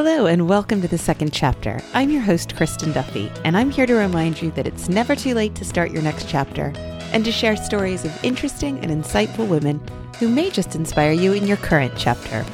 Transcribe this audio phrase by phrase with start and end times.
[0.00, 1.82] Hello, and welcome to the second chapter.
[1.92, 5.34] I'm your host, Kristin Duffy, and I'm here to remind you that it's never too
[5.34, 6.72] late to start your next chapter
[7.12, 9.84] and to share stories of interesting and insightful women
[10.20, 12.46] who may just inspire you in your current chapter.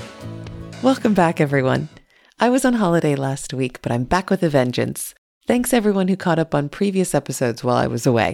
[0.83, 1.91] Welcome back, everyone.
[2.41, 5.15] I was on holiday last week, but I'm back with a vengeance.
[5.47, 8.33] Thanks, everyone who caught up on previous episodes while I was away.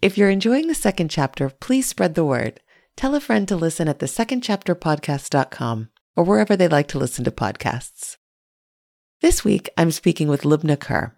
[0.00, 2.60] If you're enjoying the second chapter, please spread the word.
[2.96, 8.16] Tell a friend to listen at thesecondchapterpodcast.com or wherever they like to listen to podcasts.
[9.20, 11.16] This week, I'm speaking with Lubna Kerr.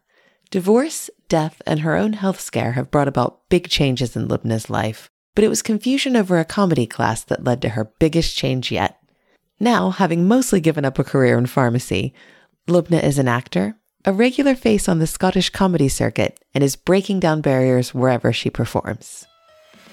[0.51, 5.09] Divorce, death, and her own health scare have brought about big changes in Lubna's life,
[5.35, 8.99] but it was confusion over a comedy class that led to her biggest change yet.
[9.59, 12.13] Now, having mostly given up a career in pharmacy,
[12.69, 17.21] Lubna is an actor, a regular face on the Scottish comedy circuit, and is breaking
[17.21, 19.27] down barriers wherever she performs.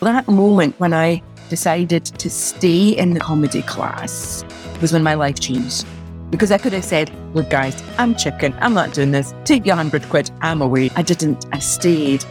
[0.01, 4.43] That moment when I decided to stay in the comedy class
[4.81, 5.85] was when my life changed.
[6.29, 8.55] Because I could have said, look, guys, I'm chicken.
[8.59, 9.33] I'm not doing this.
[9.43, 10.31] Take your hundred quid.
[10.41, 10.89] I'm away.
[10.95, 11.45] I didn't.
[11.51, 12.23] I stayed.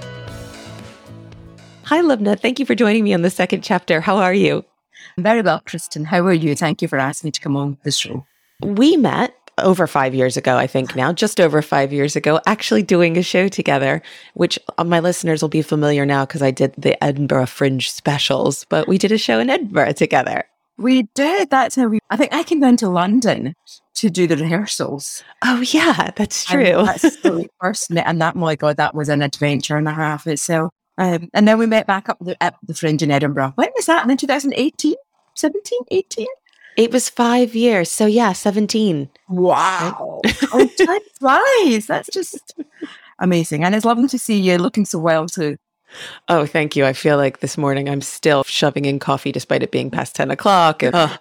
[1.85, 2.39] Hi, Lubna.
[2.39, 4.01] Thank you for joining me on the second chapter.
[4.01, 4.65] How are you?
[5.19, 6.07] Very well, Kristin.
[6.07, 6.55] How are you?
[6.55, 8.25] Thank you for asking me to come on the show.
[8.63, 12.83] We met over five years ago, I think now, just over five years ago, actually
[12.83, 14.03] doing a show together,
[14.35, 18.65] which uh, my listeners will be familiar now because I did the Edinburgh Fringe specials,
[18.69, 20.45] but we did a show in Edinburgh together.
[20.81, 21.51] We did.
[21.51, 23.55] That's how we, I think I came down to London
[23.97, 25.23] to do the rehearsals.
[25.45, 26.79] Oh, yeah, that's true.
[26.79, 30.27] And that's the first, and that, my God, that was an adventure and a half
[30.27, 30.73] itself.
[30.97, 33.53] Um, and then we met back up the, at the Fringe in Edinburgh.
[33.57, 34.09] When was that?
[34.09, 34.95] In 2018?
[35.35, 36.27] 17, 18?
[36.77, 37.91] It was five years.
[37.91, 39.11] So yeah, 17.
[39.29, 40.21] Wow.
[40.53, 41.87] oh, time flies.
[41.87, 42.55] That's just
[43.19, 43.65] amazing.
[43.65, 45.57] And it's lovely to see you looking so well too.
[46.29, 46.85] Oh, thank you.
[46.85, 50.31] I feel like this morning I'm still shoving in coffee despite it being past 10
[50.31, 50.83] o'clock.
[50.83, 51.17] And, oh,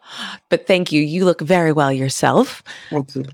[0.50, 1.02] but thank you.
[1.02, 2.64] You look very well yourself.
[2.90, 3.26] Thank you.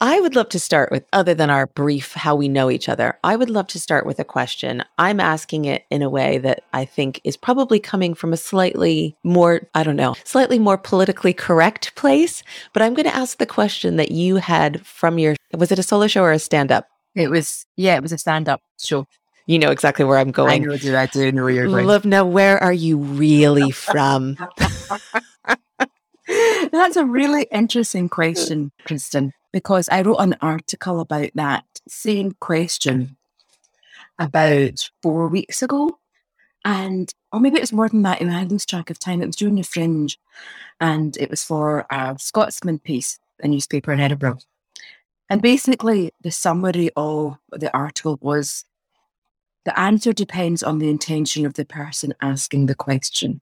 [0.00, 3.18] I would love to start with, other than our brief how we know each other,
[3.22, 4.82] I would love to start with a question.
[4.98, 9.16] I'm asking it in a way that I think is probably coming from a slightly
[9.22, 12.42] more, I don't know, slightly more politically correct place.
[12.72, 15.82] But I'm going to ask the question that you had from your, was it a
[15.82, 16.88] solo show or a stand up?
[17.14, 19.06] It was, yeah, it was a stand up show.
[19.46, 20.50] You know exactly where I'm going.
[20.50, 21.68] I know, do I do know where you're.
[21.68, 24.36] Love, now, where are you really from?
[26.72, 33.16] That's a really interesting question, Kristin because I wrote an article about that same question
[34.18, 36.00] about four weeks ago.
[36.64, 39.22] And, or maybe it was more than that, and I lose track of time.
[39.22, 40.18] It was during the fringe
[40.80, 44.38] and it was for a Scotsman piece, a newspaper in Edinburgh.
[45.30, 48.64] And basically, the summary of the article was
[49.64, 53.40] the answer depends on the intention of the person asking the question.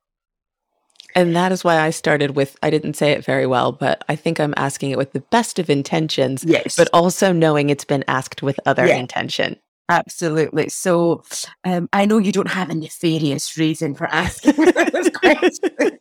[1.15, 4.17] And that is why I started with I didn't say it very well, but I
[4.17, 6.45] think I'm asking it with the best of intentions.
[6.45, 6.77] Yes.
[6.77, 8.97] But also knowing it's been asked with other yeah.
[8.97, 9.57] intention.
[9.89, 10.69] Absolutely.
[10.71, 11.23] So
[11.65, 15.99] um, I know you don't have a nefarious reason for asking this question.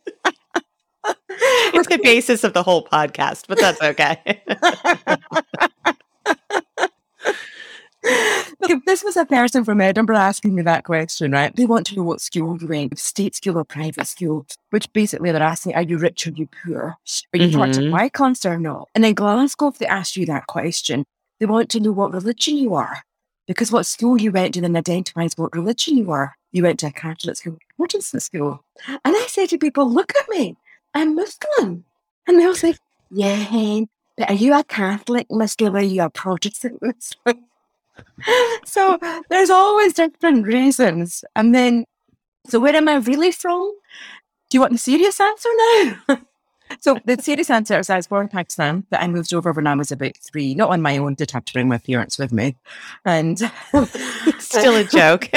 [1.28, 4.42] it's the basis of the whole podcast, but that's okay.
[8.64, 11.96] If this was a person from Edinburgh asking me that question, right, they want to
[11.96, 15.82] know what school you went, state school or private school, which basically they're asking, are
[15.82, 16.96] you rich or are you poor?
[17.34, 17.58] Are you mm-hmm.
[17.58, 18.88] part of my concert or not?
[18.94, 21.04] And in Glasgow, if they ask you that question,
[21.40, 23.02] they want to know what religion you are.
[23.48, 26.36] Because what school you went to then identifies what religion you are.
[26.52, 28.64] You went to a Catholic school, Protestant school.
[28.86, 30.56] And I say to people, look at me,
[30.94, 31.84] I'm Muslim.
[32.26, 32.76] And they'll say,
[33.10, 33.80] yeah,
[34.16, 37.44] but are you a Catholic Muslim or are you a Protestant Muslim?
[38.64, 38.98] So
[39.28, 41.24] there's always different reasons.
[41.36, 41.84] And then,
[42.48, 43.72] so where am I really from?
[44.50, 46.18] Do you want the serious answer now?
[46.80, 49.66] so the serious answer is I was born in Pakistan, but I moved over when
[49.66, 52.32] I was about three, not on my own, did have to bring my parents with
[52.32, 52.56] me.
[53.04, 53.38] And
[54.38, 55.28] still a joke.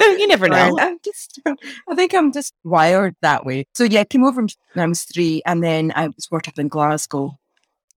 [0.00, 0.76] you never know.
[0.78, 1.40] I'm just,
[1.88, 3.66] I think I'm just wired that way.
[3.74, 6.58] So yeah, I came over when I was three, and then I was brought up
[6.58, 7.38] in Glasgow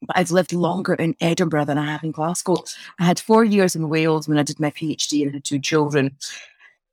[0.01, 2.63] but I've lived longer in Edinburgh than I have in Glasgow.
[2.99, 6.15] I had four years in Wales when I did my PhD and had two children.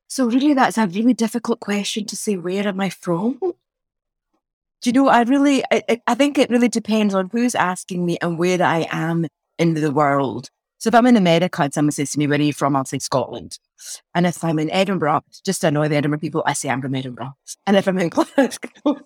[0.09, 2.37] So really, that's a really difficult question to say.
[2.37, 3.39] Where am I from?
[3.41, 3.55] Do
[4.85, 5.09] you know?
[5.09, 8.87] I really, I, I think it really depends on who's asking me and where I
[8.91, 9.27] am
[9.59, 10.51] in the world.
[10.79, 12.85] So if I'm in America and someone says to me, "Where are you from?" I'll
[12.85, 13.59] say Scotland.
[14.15, 16.95] And if I'm in Edinburgh, just to annoy the Edinburgh people, I say I'm from
[16.95, 17.33] Edinburgh.
[17.67, 19.01] And if I'm in Glasgow,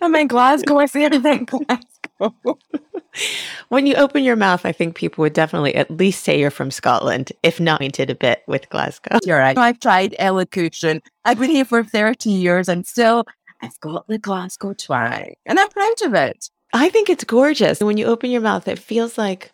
[0.00, 0.78] I'm in Glasgow.
[0.78, 1.86] I say I'm in Glasgow
[3.68, 6.70] when you open your mouth, I think people would definitely at least say you're from
[6.70, 9.18] Scotland, if not painted a bit with Glasgow.
[9.24, 9.56] You're right.
[9.56, 11.02] I've tried elocution.
[11.24, 13.24] I've been here for 30 years and still
[13.62, 16.50] I've got the Glasgow twang and I'm proud of it.
[16.72, 17.80] I think it's gorgeous.
[17.80, 19.52] When you open your mouth, it feels like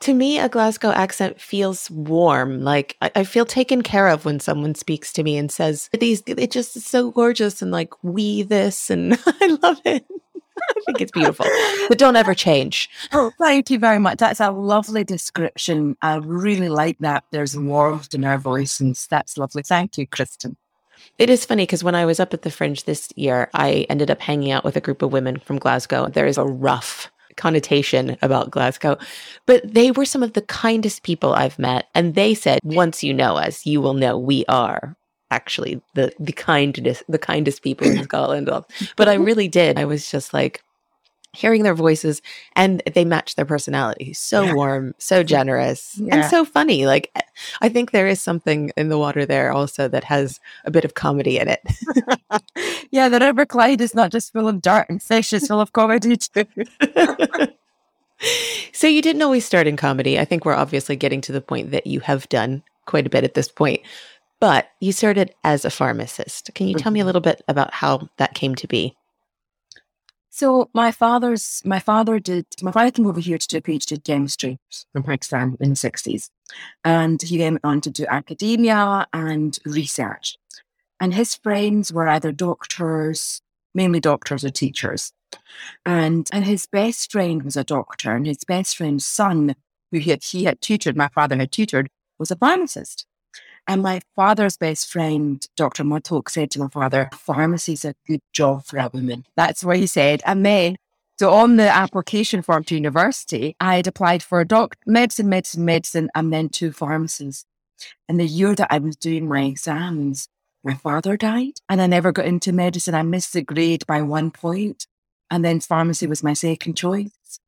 [0.00, 2.60] to me, a Glasgow accent feels warm.
[2.60, 6.22] Like I, I, feel taken care of when someone speaks to me and says these.
[6.26, 10.04] It just is so gorgeous and like we this, and I love it.
[10.70, 11.46] I think it's beautiful,
[11.88, 12.88] but don't ever change.
[13.12, 14.18] Oh, thank you very much.
[14.18, 15.96] That's a lovely description.
[16.02, 17.24] I really like that.
[17.30, 19.62] There's warmth in our voice, and that's lovely.
[19.62, 20.56] Thank you, Kristin.
[21.18, 24.10] It is funny because when I was up at the Fringe this year, I ended
[24.10, 26.08] up hanging out with a group of women from Glasgow.
[26.08, 28.96] There is a rough connotation about Glasgow,
[29.44, 31.86] but they were some of the kindest people I've met.
[31.94, 34.96] And they said, once you know us, you will know we are
[35.30, 38.48] actually the the kindest the kindest people in Scotland.
[38.96, 39.78] But I really did.
[39.78, 40.62] I was just like
[41.36, 42.22] hearing their voices
[42.54, 44.14] and they match their personality.
[44.14, 44.54] So yeah.
[44.54, 46.16] warm, so generous, yeah.
[46.16, 46.86] and so funny.
[46.86, 47.14] Like
[47.60, 50.94] I think there is something in the water there also that has a bit of
[50.94, 51.60] comedy in it.
[52.90, 55.72] yeah, the River Clyde is not just full of dirt and fish, it's full of
[55.72, 56.46] comedy too.
[58.72, 60.18] so you didn't always start in comedy.
[60.18, 63.24] I think we're obviously getting to the point that you have done quite a bit
[63.24, 63.82] at this point.
[64.40, 66.50] But you started as a pharmacist.
[66.54, 67.06] Can you tell me a mm-hmm.
[67.06, 68.94] little bit about how that came to be?
[70.36, 73.92] So my father's my father did my father came over here to do a PhD
[73.92, 74.58] in chemistry
[74.92, 76.30] from Pakistan in the sixties,
[76.84, 80.36] and he then went on to do academia and research.
[81.00, 83.40] And his friends were either doctors,
[83.74, 85.14] mainly doctors or teachers,
[85.86, 89.56] and and his best friend was a doctor, and his best friend's son,
[89.90, 91.88] who he had he had tutored, my father had tutored,
[92.18, 93.06] was a pharmacist.
[93.68, 95.82] And my father's best friend, Dr.
[95.82, 99.24] Mudhoke, said to my father, pharmacy's a good job for a woman.
[99.36, 100.22] That's what he said.
[100.24, 100.76] And then,
[101.18, 105.64] so on the application form to university, I had applied for a doc, medicine, medicine,
[105.64, 107.44] medicine, and then two pharmacies.
[108.08, 110.28] And the year that I was doing my exams,
[110.62, 112.94] my father died and I never got into medicine.
[112.94, 114.86] I missed the grade by one point,
[115.30, 117.40] And then pharmacy was my second choice.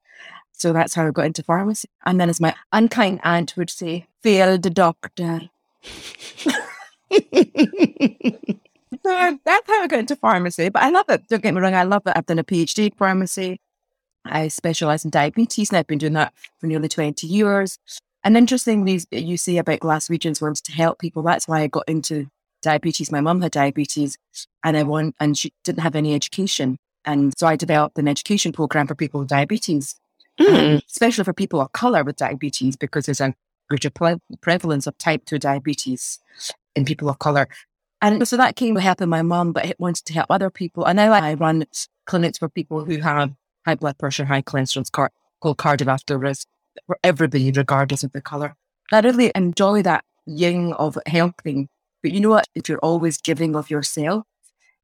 [0.52, 1.88] So that's how I got into pharmacy.
[2.04, 5.50] And then as my unkind aunt would say, failed doctor.
[5.84, 6.50] So
[9.44, 10.68] that's how I got into pharmacy.
[10.68, 11.26] But I love it.
[11.28, 12.12] Don't get me wrong, I love it.
[12.16, 13.60] I've done a PhD in pharmacy.
[14.24, 17.78] I specialize in diabetes and I've been doing that for nearly 20 years.
[18.24, 21.22] And interestingly, you say about glass Glaswegians wants to help people.
[21.22, 22.28] That's why I got into
[22.62, 23.12] diabetes.
[23.12, 24.18] My mum had diabetes
[24.64, 26.78] and I want, and she didn't have any education.
[27.04, 29.94] And so I developed an education program for people with diabetes,
[30.38, 30.82] mm.
[30.86, 33.34] especially for people of color with diabetes, because there's a
[33.68, 36.18] greater pre- prevalence of type 2 diabetes
[36.74, 37.48] in people of color.
[38.00, 40.84] And so that came helping my mum, but it wanted to help other people.
[40.84, 41.64] And now I run
[42.06, 43.32] clinics for people who have
[43.66, 46.46] high blood pressure, high cholesterol, car- called cardiovascular risk
[46.86, 48.54] for everybody, regardless of the color.
[48.92, 51.68] I really enjoy that yin of helping.
[52.02, 52.46] But you know what?
[52.54, 54.24] If you're always giving of yourself,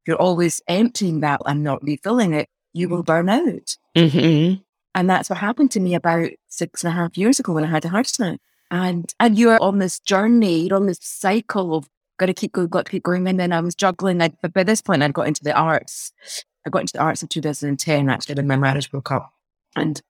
[0.01, 3.77] if you're always emptying that and not refilling it, you will burn out.
[3.95, 4.61] Mm-hmm.
[4.93, 7.67] And that's what happened to me about six and a half years ago when I
[7.67, 8.39] had a heart attack
[8.71, 12.67] and and you're on this journey, you're on this cycle of got to keep going,
[12.67, 13.27] got to keep going.
[13.27, 14.21] And then I was juggling.
[14.21, 16.11] I, but by this point, I'd got into the arts.
[16.65, 19.33] I got into the arts in 2010, actually, when my marriage broke up.
[19.75, 20.01] And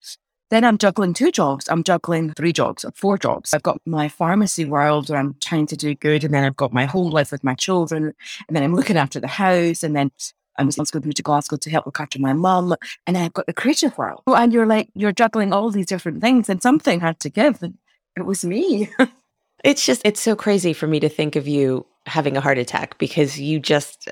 [0.52, 1.68] then I'm juggling two jobs.
[1.70, 3.54] I'm juggling three jobs, four jobs.
[3.54, 6.24] I've got my pharmacy world where I'm trying to do good.
[6.24, 8.14] And then I've got my home life with my children.
[8.48, 9.84] And then I'm looking after the house.
[9.84, 10.12] And then
[10.58, 12.76] I was going to move to Glasgow to help look after my mum.
[13.08, 14.22] And then I've got the creative world.
[14.28, 17.62] And you're like, you're juggling all these different things and something had to give.
[17.64, 17.78] And
[18.16, 18.90] it was me.
[19.64, 22.98] it's just, it's so crazy for me to think of you having a heart attack
[22.98, 24.10] because you just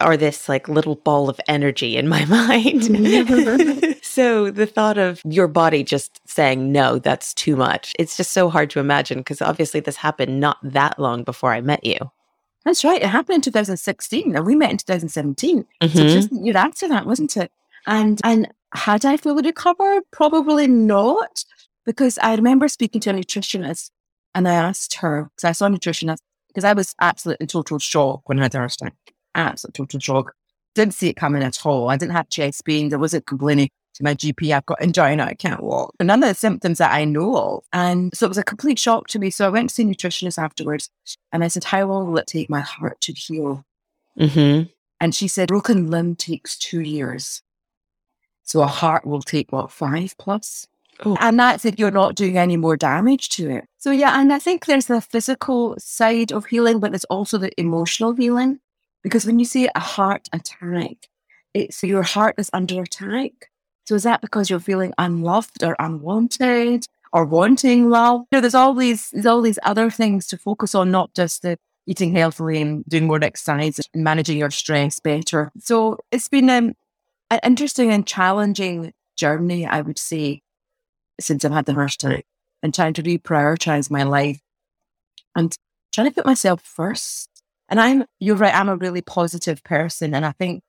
[0.00, 2.84] are this like little ball of energy in my mind.
[4.02, 7.94] so the thought of your body just saying, no, that's too much.
[7.98, 11.60] It's just so hard to imagine because obviously this happened not that long before I
[11.60, 11.98] met you.
[12.64, 13.00] That's right.
[13.00, 15.64] It happened in 2016 and we met in 2017.
[15.80, 15.96] Mm-hmm.
[15.96, 17.50] So just you'd answer that, wasn't it?
[17.86, 20.02] And, and had I fully recovered?
[20.10, 21.44] Probably not.
[21.88, 23.92] Because I remember speaking to a nutritionist
[24.34, 26.18] and I asked her, because I saw a nutritionist,
[26.48, 28.92] because I was absolutely total shock when I had the heart attack.
[29.34, 30.34] Absolute total shock.
[30.74, 31.88] Didn't see it coming at all.
[31.88, 32.92] I didn't have chest pains.
[32.92, 34.54] I wasn't complaining to my GP.
[34.54, 35.24] I've got angina.
[35.24, 35.94] I can't walk.
[35.98, 37.64] None of the symptoms that I know of.
[37.72, 39.30] And so it was a complete shock to me.
[39.30, 40.90] So I went to see a nutritionist afterwards
[41.32, 43.64] and I said, How long will it take my heart to heal?
[44.20, 44.68] Mm-hmm.
[45.00, 47.40] And she said, Broken limb takes two years.
[48.42, 50.66] So a heart will take what, five plus?
[51.04, 51.16] Oh.
[51.20, 53.66] And that's if you're not doing any more damage to it.
[53.78, 57.58] So, yeah, and I think there's the physical side of healing, but there's also the
[57.60, 58.60] emotional healing.
[59.02, 61.08] Because when you say a heart attack,
[61.54, 63.50] it's your heart is under attack.
[63.86, 68.22] So, is that because you're feeling unloved or unwanted or wanting love?
[68.32, 71.42] You know, there's all these, there's all these other things to focus on, not just
[71.42, 75.52] the eating healthily and doing more exercise and managing your stress better.
[75.60, 76.74] So, it's been um,
[77.30, 80.42] an interesting and challenging journey, I would say,
[81.20, 82.24] since I've had the heart attack
[82.62, 84.40] and trying to reprioritize my life
[85.36, 85.56] and
[85.92, 87.28] trying to put myself first.
[87.68, 90.14] And I'm, you're right, I'm a really positive person.
[90.14, 90.62] And I think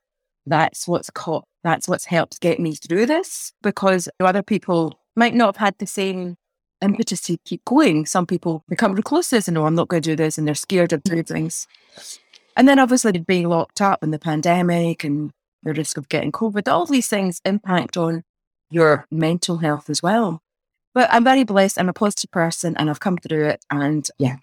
[0.45, 5.55] that's what's caught, that's what's helped get me through this because other people might not
[5.55, 6.35] have had the same
[6.81, 8.05] impetus to keep going.
[8.05, 10.93] Some people become recluses and know I'm not going to do this and they're scared
[10.93, 11.67] of doing things.
[12.55, 15.31] And then obviously being locked up in the pandemic and
[15.63, 18.23] the risk of getting COVID, all these things impact on
[18.69, 20.41] your mental health as well.
[20.93, 21.79] But I'm very blessed.
[21.79, 23.65] I'm a positive person and I've come through it.
[23.69, 24.37] And yeah.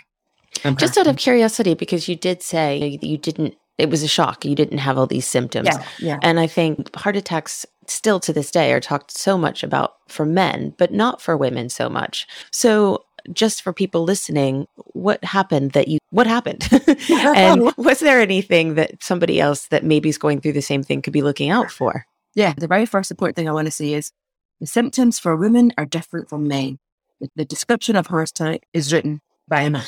[0.65, 1.09] I'm Just happy.
[1.09, 4.45] out of curiosity, because you did say you didn't, it was a shock.
[4.45, 5.69] You didn't have all these symptoms.
[5.71, 6.19] Yeah, yeah.
[6.23, 10.25] And I think heart attacks still to this day are talked so much about for
[10.25, 12.27] men, but not for women so much.
[12.53, 16.69] So just for people listening, what happened that you, what happened?
[17.11, 21.03] and was there anything that somebody else that maybe is going through the same thing
[21.03, 22.07] could be looking out for?
[22.37, 22.55] Yeah.
[22.57, 24.13] The very first important thing I want to say is
[24.61, 26.79] the symptoms for women are different from men.
[27.21, 29.87] The, the description of heart attack is written by a man.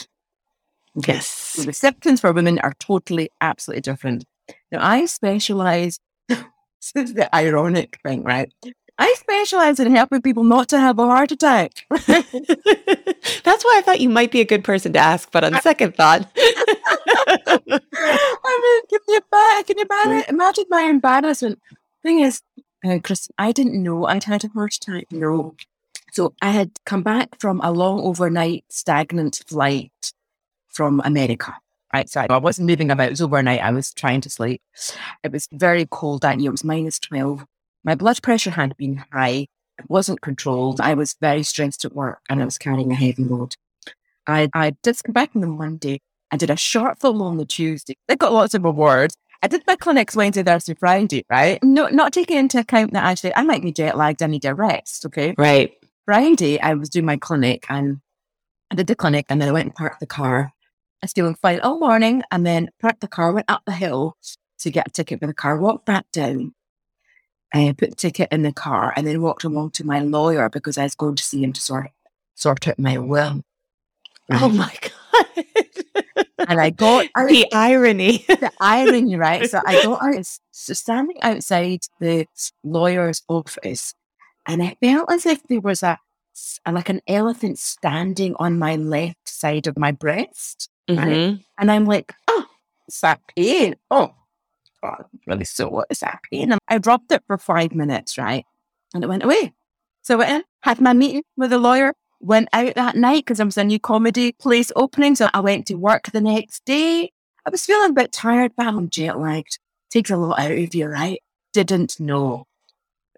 [0.99, 1.15] Okay.
[1.15, 1.29] Yes.
[1.29, 4.25] So the symptoms for women are totally, absolutely different.
[4.73, 8.53] Now, I specialize, this is the ironic thing, right?
[8.99, 11.85] I specialize in helping people not to have a heart attack.
[11.91, 12.07] That's
[13.65, 16.29] why I thought you might be a good person to ask, but on second thought.
[16.37, 17.61] I
[18.63, 19.21] mean, can you,
[19.65, 21.61] can you imagine my embarrassment?
[22.03, 22.41] Thing is,
[22.85, 25.07] uh, Chris, I didn't know I'd had a heart attack.
[25.11, 25.57] No.
[26.13, 30.13] So I had come back from a long overnight stagnant flight
[30.69, 31.55] from America.
[31.93, 32.09] Right.
[32.09, 33.09] So I wasn't moving about.
[33.09, 33.61] It was overnight.
[33.61, 34.61] I was trying to sleep.
[35.23, 36.49] It was very cold that year.
[36.49, 37.45] It was minus 12.
[37.85, 39.47] My blood pressure had been high.
[39.79, 40.81] It wasn't controlled.
[40.81, 43.55] I was very stressed at work and I was carrying a heavy load.
[44.27, 46.01] I, I did come back on the Monday.
[46.31, 47.95] I did a short film on the Tuesday.
[48.07, 49.17] They got lots of rewards.
[49.43, 51.63] I did my clinics Wednesday, Thursday, Friday, right?
[51.63, 54.23] No, not taking into account that actually I might be jet lagged.
[54.23, 55.07] I need a rest.
[55.07, 55.35] Okay.
[55.39, 55.73] Right.
[56.05, 58.01] Friday, I was doing my clinic and
[58.71, 60.53] I did the clinic and then I went and parked the car.
[61.03, 64.17] I was feeling fine all morning and then parked the car, went up the hill
[64.59, 66.55] to get a ticket for the car, walked back down,
[67.53, 70.77] and put the ticket in the car and then walked along to my lawyer because
[70.77, 71.91] I was going to see him to sort
[72.35, 73.43] sort out my will.
[74.31, 75.85] Oh my God.
[76.49, 78.25] And I got out, the irony.
[78.27, 79.49] the irony, right?
[79.49, 82.27] So I got out, so standing outside the
[82.65, 83.95] lawyer's office,
[84.47, 85.99] and I felt as if there was a,
[86.67, 90.69] a like an elephant standing on my left side of my breast.
[90.89, 91.09] Mm-hmm.
[91.09, 91.39] Right?
[91.59, 92.47] And I'm like, oh,
[92.87, 93.77] it's that pain.
[93.91, 94.15] Oh,
[94.83, 96.53] God, really so what is that pain?
[96.53, 98.45] And I dropped it for five minutes, right?
[98.95, 99.53] And it went away.
[100.03, 103.39] So I went in, had my meeting with the lawyer, went out that night because
[103.39, 105.15] there was a new comedy place opening.
[105.15, 107.13] So I went to work the next day.
[107.47, 109.59] I was feeling a bit tired, but I'm jet lagged.
[109.91, 111.21] Takes a lot out of you, right?
[111.53, 112.47] Didn't know.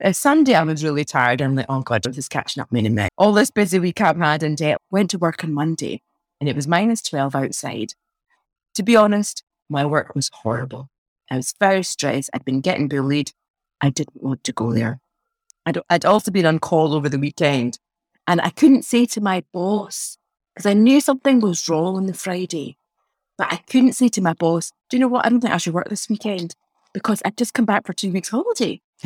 [0.02, 1.42] Uh, Sunday, I was really tired.
[1.42, 4.16] I'm like, oh God, I'm just catching up in a All this busy week I've
[4.16, 4.78] had and debt.
[4.90, 6.02] Went to work on Monday
[6.40, 7.94] and it was minus 12 outside.
[8.74, 10.88] To be honest, my work was horrible.
[11.30, 12.30] I was very stressed.
[12.32, 13.32] I'd been getting bullied.
[13.80, 15.00] I didn't want to go there.
[15.66, 17.78] I'd, I'd also been on call over the weekend
[18.30, 20.16] and I couldn't say to my boss,
[20.54, 22.76] because I knew something was wrong on the Friday,
[23.36, 25.26] but I couldn't say to my boss, do you know what?
[25.26, 26.54] I don't think I should work this weekend
[26.94, 28.80] because I've just come back for two weeks holiday.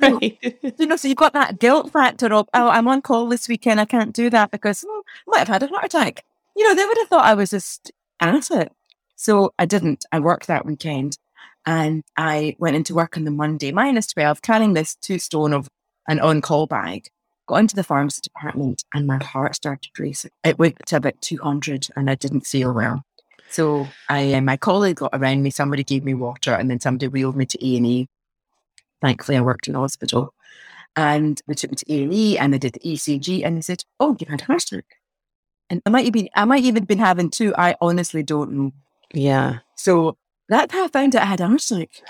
[0.00, 0.38] right.
[0.42, 3.46] So, you know, so you've got that guilt factor of, oh, I'm on call this
[3.46, 3.78] weekend.
[3.78, 6.24] I can't do that because well, I might have had a heart attack.
[6.56, 8.72] You know, they would have thought I was just at it.
[9.16, 10.06] So I didn't.
[10.12, 11.18] I worked that weekend
[11.66, 15.68] and I went into work on the Monday, minus 12, carrying this two stone of
[16.08, 17.10] an on call bag
[17.46, 20.30] got into the pharmacy department and my heart started racing.
[20.44, 23.02] It went to about 200 and I didn't feel well.
[23.50, 27.08] So I, uh, my colleague got around me, somebody gave me water and then somebody
[27.08, 28.08] wheeled me to A&E.
[29.02, 30.32] Thankfully, I worked in a hospital.
[30.94, 34.16] And they took me to A&E and they did the ECG and they said, oh,
[34.18, 34.84] you've had a heart attack.
[35.68, 37.54] And I might even, I might even been having two.
[37.56, 38.72] I honestly don't know.
[39.12, 39.60] Yeah.
[39.76, 40.16] So
[40.48, 41.90] that's how I found out I had a heart attack.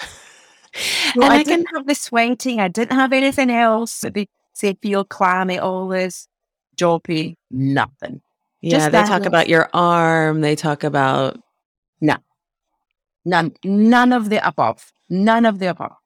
[0.74, 1.76] So and I, I didn't can...
[1.76, 2.58] have the sweating.
[2.58, 4.00] I didn't have anything else.
[4.00, 6.28] They say feel clammy, all this,
[6.76, 8.21] jumpy, nothing.
[8.61, 10.40] Yeah, Just they talk about your arm.
[10.40, 11.40] They talk about
[12.00, 12.16] no,
[13.25, 15.97] none, none of the above, none of the above.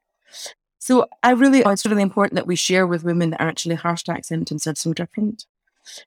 [0.79, 4.25] So I really, oh, it's really important that we share with women that actually attack
[4.25, 5.45] symptoms are so different.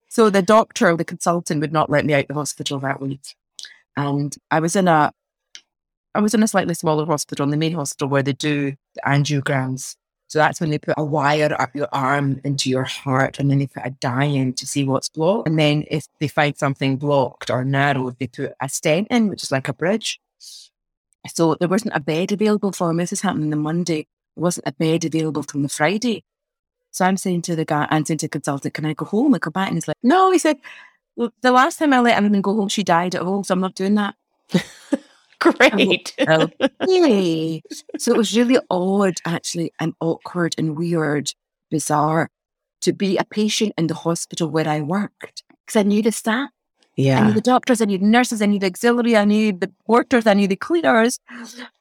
[0.08, 3.34] So the doctor, the consultant, would not let me out the hospital that week,
[3.96, 5.12] and I was in a,
[6.14, 9.00] I was in a slightly smaller hospital, in the main hospital where they do the
[9.06, 9.96] angiograms
[10.30, 13.58] so that's when they put a wire up your arm into your heart and then
[13.58, 15.48] they put a dye in to see what's blocked.
[15.48, 19.42] And then if they find something blocked or narrowed, they put a stent in, which
[19.42, 20.20] is like a bridge.
[21.26, 23.02] So there wasn't a bed available for me.
[23.02, 24.06] This is happening on the Monday.
[24.36, 26.22] There wasn't a bed available from the Friday.
[26.92, 29.34] So I'm saying to the guy, I'm saying to the consultant, can I go home
[29.34, 29.66] and come back?
[29.66, 30.58] And he's like, no, he said,
[31.16, 33.54] well, the last time I let a woman go home, she died at home, so
[33.54, 34.14] I'm not doing that.
[35.40, 36.14] Great.
[36.86, 37.62] Really?
[37.98, 41.32] so it was really odd, actually, and awkward and weird,
[41.70, 42.30] bizarre
[42.82, 46.50] to be a patient in the hospital where I worked because I knew the staff.
[46.96, 47.20] Yeah.
[47.20, 49.72] I knew the doctors, I knew the nurses, I knew the auxiliary, I knew the
[49.86, 51.18] porters, I knew the cleaners.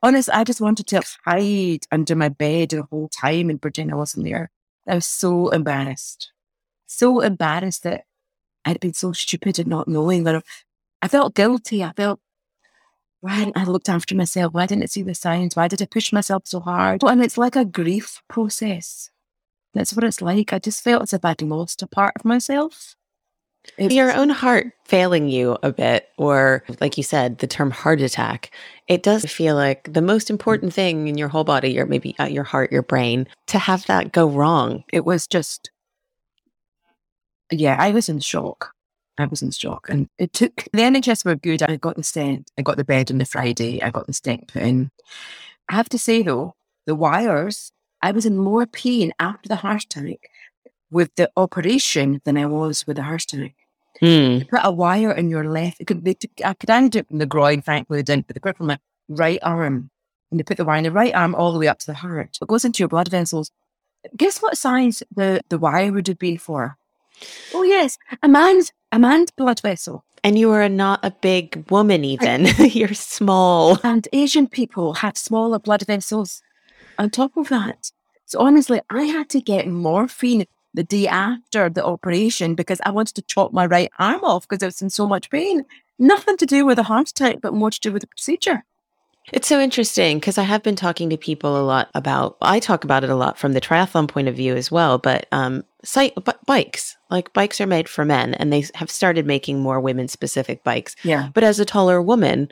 [0.02, 3.96] Honest, I just wanted to hide under my bed the whole time and pretend I
[3.96, 4.52] wasn't there.
[4.88, 6.32] I was so embarrassed.
[6.86, 8.04] So embarrassed that
[8.66, 10.44] I'd been so stupid and not knowing that
[11.02, 11.84] I felt guilty.
[11.84, 12.20] I felt,
[13.22, 14.54] why hadn't I looked after myself?
[14.54, 15.56] Why didn't I see the signs?
[15.56, 17.04] Why did I push myself so hard?
[17.04, 19.10] And it's like a grief process.
[19.74, 20.54] That's what it's like.
[20.54, 22.96] I just felt as if I'd lost a part of myself.
[23.78, 28.02] It Your own heart failing you a bit, or like you said, the term heart
[28.02, 28.52] attack,
[28.88, 32.24] it does feel like the most important thing in your whole body, your maybe uh,
[32.24, 34.86] your heart, your brain, to have that go wrong.
[34.94, 35.72] it was just,
[37.52, 38.74] yeah, I was in shock.
[39.20, 39.88] I was in shock.
[39.90, 41.62] And it took, the NHS were good.
[41.64, 42.52] I got the stent.
[42.58, 43.82] I got the bed on the Friday.
[43.82, 44.92] I got the stent put in.
[45.70, 47.72] I have to say though, the wires,
[48.02, 50.30] I was in more pain after the heart attack
[50.90, 53.56] with the operation than I was with the heart attack.
[54.00, 54.40] Hmm.
[54.50, 55.82] Put a wire in your left.
[55.82, 58.36] It could, they took, I could undo it from the groin, thankfully they didn't, but
[58.36, 59.90] they put it from my right arm.
[60.32, 61.96] And they put the wire in the right arm all the way up to the
[61.96, 62.38] heart.
[62.42, 63.52] It goes into your blood vessels.
[64.16, 66.78] Guess what size the, the wire would have been for?
[67.54, 70.04] Oh yes, a man's a man's blood vessel.
[70.24, 72.46] And you are not a big woman, even.
[72.60, 73.78] You're small.
[73.84, 76.42] And Asian people have smaller blood vessels
[76.98, 77.92] on top of that.
[78.26, 83.16] So honestly, I had to get morphine the day after the operation because I wanted
[83.16, 85.66] to chop my right arm off because I was in so much pain.
[85.98, 88.64] Nothing to do with a heart attack, but more to do with the procedure.
[89.32, 92.38] It's so interesting because I have been talking to people a lot about.
[92.42, 94.98] I talk about it a lot from the triathlon point of view as well.
[94.98, 99.26] But um, site b- bikes, like bikes, are made for men, and they have started
[99.26, 100.96] making more women-specific bikes.
[101.04, 101.30] Yeah.
[101.34, 102.50] But as a taller woman,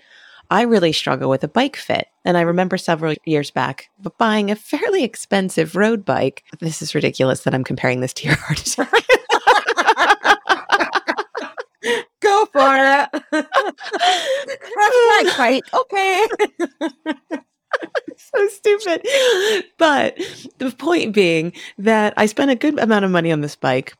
[0.49, 2.07] I really struggle with a bike fit.
[2.23, 6.43] And I remember several years back buying a fairly expensive road bike.
[6.59, 8.93] This is ridiculous that I'm comparing this to your heart attack.
[12.37, 13.23] Go for it.
[15.15, 15.61] That's right.
[15.73, 16.25] Okay.
[18.17, 19.07] so stupid.
[19.77, 20.17] But
[20.57, 23.93] the point being that I spent a good amount of money on this bike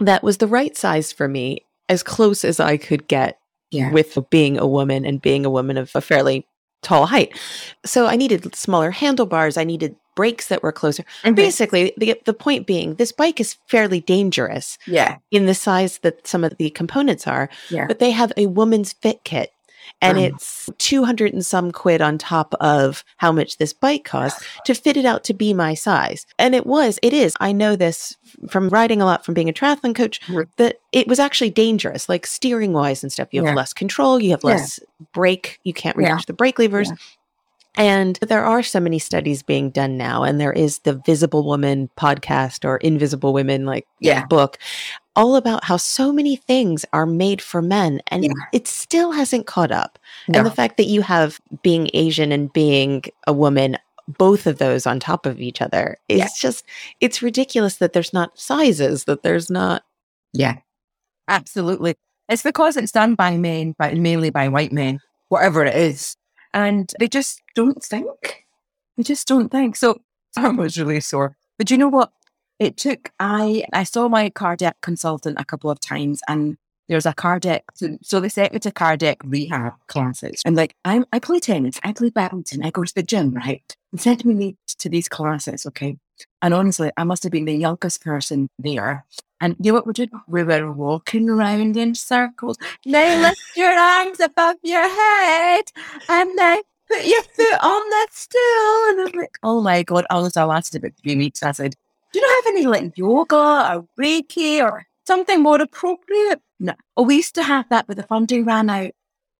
[0.00, 3.38] that was the right size for me, as close as I could get
[3.70, 3.90] Yeah.
[3.92, 6.46] with being a woman and being a woman of a fairly
[6.82, 7.38] tall height.
[7.84, 11.04] So I needed smaller handlebars, I needed brakes that were closer.
[11.34, 15.16] Basically, the the point being this bike is fairly dangerous Yeah.
[15.30, 17.86] in the size that some of the components are, Yeah.
[17.86, 19.50] but they have a woman's fit kit.
[20.00, 20.24] And Um.
[20.24, 24.96] it's 200 and some quid on top of how much this bike costs to fit
[24.96, 26.24] it out to be my size.
[26.38, 27.34] And it was, it is.
[27.38, 28.16] I know this
[28.48, 30.46] from riding a lot, from being a triathlon coach, Right.
[30.56, 33.28] that it was actually dangerous, like steering wise and stuff.
[33.32, 33.56] You have Yeah.
[33.56, 34.50] less control, you have Yeah.
[34.52, 34.80] less
[35.12, 36.18] brake, you can't reach Yeah.
[36.26, 36.90] the brake levers.
[37.76, 37.82] Yeah.
[37.82, 41.90] And there are so many studies being done now, and there is the Visible Woman
[41.98, 44.26] podcast or Invisible Women, like Yeah.
[44.26, 44.58] book,
[45.16, 48.32] all about how so many things are made for men, and Yeah.
[48.52, 49.98] it still hasn't caught up.
[50.28, 50.38] No.
[50.38, 53.76] And the fact that you have being Asian and being a woman,
[54.18, 56.28] both of those on top of each other, it's Yeah.
[56.48, 56.64] just
[57.00, 59.82] it's ridiculous that there's not sizes, that there's not.
[60.32, 60.56] Yeah,
[61.28, 61.94] absolutely.
[62.28, 66.16] It's because it's done by men, but mainly by white men, whatever it is.
[66.54, 68.44] And they just don't think.
[68.96, 69.76] They just don't think.
[69.76, 70.00] So
[70.36, 71.36] arm was really sore.
[71.58, 72.12] But you know what?
[72.58, 76.56] It took I I saw my cardiac consultant a couple of times and
[76.88, 80.40] there's a cardiac so, so they sent me to cardiac rehab classes.
[80.44, 83.76] And like I'm I play tennis, I play badminton, I go to the gym, right?
[83.90, 85.98] And sent me to these classes, okay.
[86.42, 89.04] And honestly, I must have been the youngest person there.
[89.40, 90.10] And you know what we did?
[90.26, 92.56] We were walking around in circles.
[92.86, 95.64] Now lift your arms above your head
[96.08, 98.88] and now put your foot on that stool.
[98.88, 100.06] And I'm like, oh my God.
[100.10, 101.42] I Honestly, I lasted about three weeks.
[101.42, 101.74] I said,
[102.12, 106.40] do you not have any like yoga or Reiki or something more appropriate?
[106.60, 106.74] No.
[106.96, 108.92] Oh, we used to have that, but the funding ran out.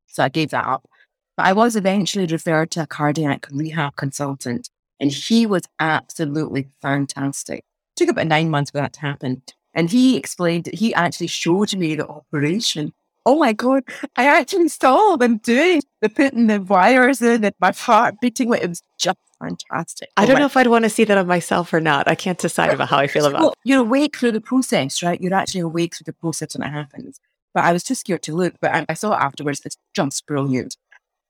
[0.08, 0.88] So I gave that up.
[1.36, 7.64] But I was eventually referred to a cardiac rehab consultant, and he was absolutely fantastic.
[7.96, 9.42] took about nine months for that to happen.
[9.74, 12.92] And he explained, he actually showed me the operation.
[13.26, 13.84] Oh my God,
[14.16, 18.52] I actually saw them doing the putting the wires in and my heart beating.
[18.52, 20.10] It was just fantastic.
[20.16, 22.06] I Oh don't my know if I'd want to see that on myself or not.
[22.06, 23.40] I can't decide about how I feel about.
[23.40, 25.20] well, you're awake through the process, right?
[25.20, 27.18] You're actually awake through the process when it happens.
[27.54, 28.54] But I was too scared to look.
[28.60, 29.62] But I, I saw it afterwards.
[29.64, 30.76] It's just brilliant.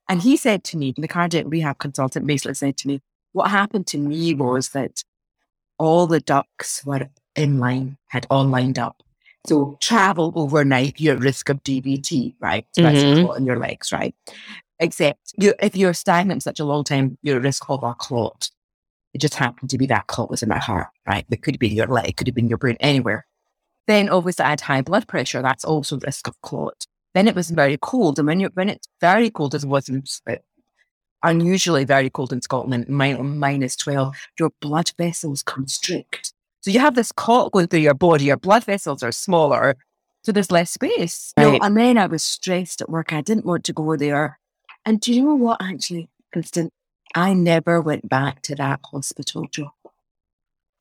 [0.09, 3.00] And he said to me, the cardiac rehab consultant basically said to me,
[3.35, 5.05] what happened to me was that
[5.79, 9.03] all the ducks were in line, had all lined up.
[9.47, 12.66] So travel overnight, you're at risk of DVT, right?
[12.73, 13.18] So that's Mhm.
[13.18, 14.14] a clot in your legs, right?
[14.79, 18.51] Except you, if you're stagnant such a long time, you're at risk of a clot.
[19.12, 21.27] It just happened to be that clot was in my heart, right?
[21.31, 23.27] It could have been your leg, it could have been your brain, anywhere.
[23.87, 25.42] Then obviously I had high blood pressure.
[25.42, 26.87] That's also risk of clot.
[27.14, 28.18] Then it was very cold.
[28.18, 30.37] And when you when it's very cold, as it was in, uh,
[31.25, 36.33] unusually very cold in Scotland, minus 12, your blood vessels constrict.
[36.61, 39.77] So you have this clot going through your body, your blood vessels are smaller,
[40.23, 41.33] so there's less space.
[41.39, 43.13] You know, and then I was stressed at work.
[43.13, 44.39] I didn't want to go there.
[44.87, 46.71] And do you know what, actually, Kristin?
[47.15, 49.73] I never went back to that hospital job.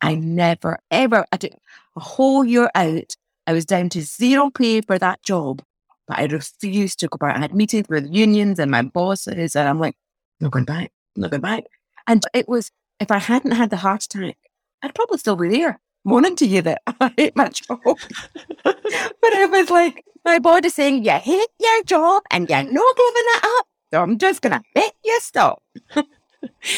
[0.02, 1.52] I never, ever, I took
[1.96, 3.16] a whole year out.
[3.46, 5.62] I was down to zero pay for that job,
[6.08, 7.36] but I refused to go back.
[7.36, 9.96] I had meetings with unions and my bosses, and I'm like,
[10.44, 11.64] not going back, not going back.
[12.08, 14.38] And it was, if I hadn't had the heart attack,
[14.84, 17.80] I'd probably still be there, moaning to you that I hate my job.
[18.64, 18.78] but
[19.24, 23.44] it was like, my body saying, you hate your job and you're not giving it
[23.44, 23.68] up.
[23.92, 25.62] So I'm just going to make you stop.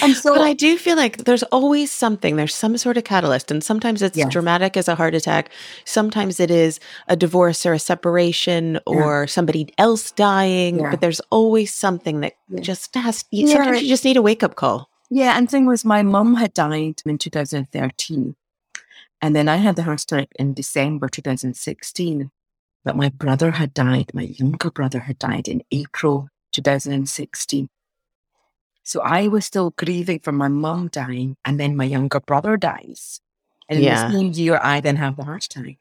[0.01, 3.51] and so But I do feel like there's always something, there's some sort of catalyst.
[3.51, 4.31] And sometimes it's Yes.
[4.31, 5.49] dramatic as a heart attack.
[5.85, 10.79] Sometimes it is a divorce or a separation or somebody else dying.
[10.79, 10.91] Yeah.
[10.91, 12.61] But there's always something that Yeah.
[12.61, 14.89] just has, sometimes you just need a wake up call.
[15.09, 18.35] Yeah, and thing was, my mum had died in 2013,
[19.21, 22.31] and then I had the heart attack in December 2016.
[22.83, 24.11] But my brother had died.
[24.13, 27.67] My younger brother had died in April 2016.
[28.85, 33.19] So I was still grieving for my mum dying, and then my younger brother dies.
[33.67, 35.77] And in the same year, I then have the heart attack.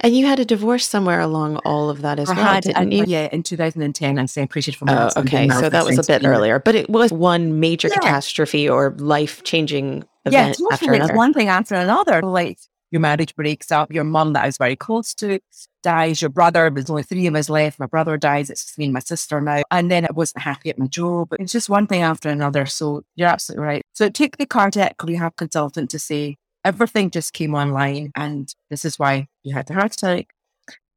[0.00, 2.76] And you had a divorce somewhere along all of that as I well, had, didn't
[2.76, 3.04] and- you?
[3.06, 5.48] yeah, in 2010, I separated from my Oh, okay.
[5.48, 6.26] So that was a bit 2016.
[6.26, 7.94] earlier, but it was one major Yeah.
[7.94, 11.14] catastrophe or life changing Yeah, event after another.
[11.14, 12.22] one thing after another.
[12.22, 12.58] Like
[12.90, 15.40] your marriage breaks up, your mum that I was very close to
[15.82, 17.78] dies, your brother, there's only three of us left.
[17.78, 19.62] My brother dies, it's just me and my sister now.
[19.70, 21.34] And then I wasn't happy at my job.
[21.38, 22.66] It's just one thing after another.
[22.66, 23.82] So you're absolutely right.
[23.94, 28.98] So take the cardiac rehab consultant to say everything just came online and this is
[28.98, 30.28] why you had the heart attack.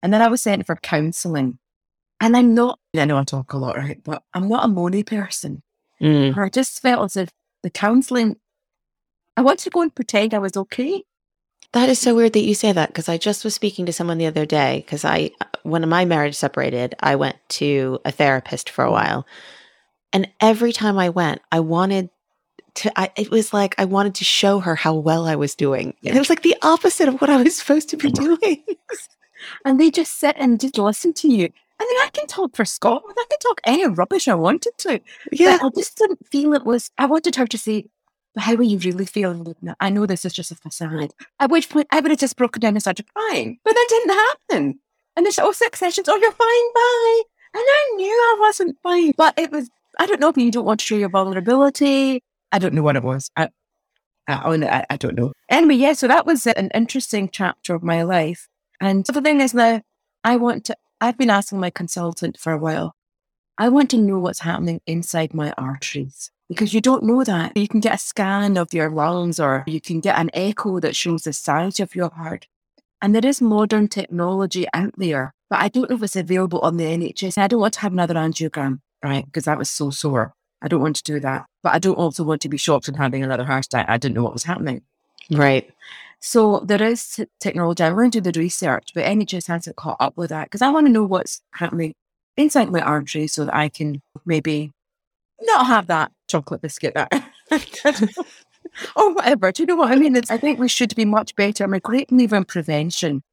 [0.04, 1.60] And then I was sent for counselling.
[2.20, 4.04] And I'm not, I know I talk a lot, right?
[4.04, 5.64] But I'm not a moany person.
[6.00, 6.38] Mm.
[6.38, 7.30] I just felt as if
[7.64, 8.38] the counselling,
[9.38, 11.04] I want to go and pretend I was okay.
[11.74, 14.18] That is so weird that you say that because I just was speaking to someone
[14.18, 15.32] the other day because I,
[15.64, 19.26] when my marriage separated, I went to a therapist for a while.
[20.12, 22.10] And every time I went, I wanted
[22.76, 25.94] to, I, it was like I wanted to show her how well I was doing.
[26.04, 28.64] And it was like the opposite of what I was supposed to be doing.
[29.66, 31.46] And they just sit and just listen to you.
[31.46, 31.54] And
[31.90, 33.16] then I can talk for Scotland.
[33.18, 35.02] I can talk any rubbish I wanted to.
[35.32, 35.58] yeah.
[35.60, 37.88] But I just didn't feel it was, I wanted her to say,
[38.34, 39.44] but how are you really feeling?
[39.44, 39.76] Lubna?
[39.80, 41.14] I know this is just a facade.
[41.40, 43.60] At which point I would have just broken down and started crying.
[43.64, 44.80] But that didn't happen.
[45.16, 47.22] And there's oh six sessions, oh you're fine, bye.
[47.54, 49.14] And I knew I wasn't fine.
[49.18, 52.24] But it was I don't know if you don't want to show your vulnerability.
[52.52, 53.30] I don't know what it was.
[53.36, 53.50] I
[54.28, 55.34] I, I, I don't know.
[55.50, 58.48] Anyway, yeah, so that was an interesting chapter of my life.
[58.80, 59.82] And the thing is now,
[60.24, 62.96] I want to, I've been asking my consultant for a while,
[63.58, 67.56] I want to know what's happening inside my arteries because you don't know that.
[67.56, 70.98] You can get a scan of your lungs or you can get an echo that
[70.98, 72.46] shows the size of your heart.
[73.02, 76.76] And there is modern technology out there, but I don't know if it's available on
[76.76, 77.38] the NHS.
[77.38, 79.26] I don't want to have another angiogram, right?
[79.26, 80.34] Because that was so sore.
[80.62, 81.46] I don't want to do that.
[81.64, 83.86] But I don't also want to be shocked and having another heart attack.
[83.88, 84.82] I didn't know what was happening.
[85.32, 85.72] Right.
[86.20, 87.82] So there is technology.
[87.82, 90.70] I'm going to do the research, but NHS hasn't caught up with that because I
[90.70, 91.94] want to know what's happening
[92.36, 94.74] inside my artery so that I can maybe
[95.44, 97.12] not have that chocolate biscuit that
[98.96, 99.52] or whatever.
[99.52, 100.16] Do you know what I mean?
[100.16, 101.64] It's, I think we should be much better.
[101.64, 103.24] I'm a great believer in prevention.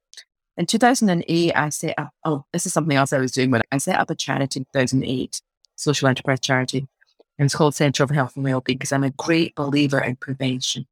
[0.57, 3.79] In 2008, I set up, oh, this is something else I was doing when I
[3.79, 5.41] set up a charity in 2008,
[5.77, 6.89] social enterprise charity.
[7.39, 10.87] And it's called Centre of Health and Wellbeing because I'm a great believer in prevention.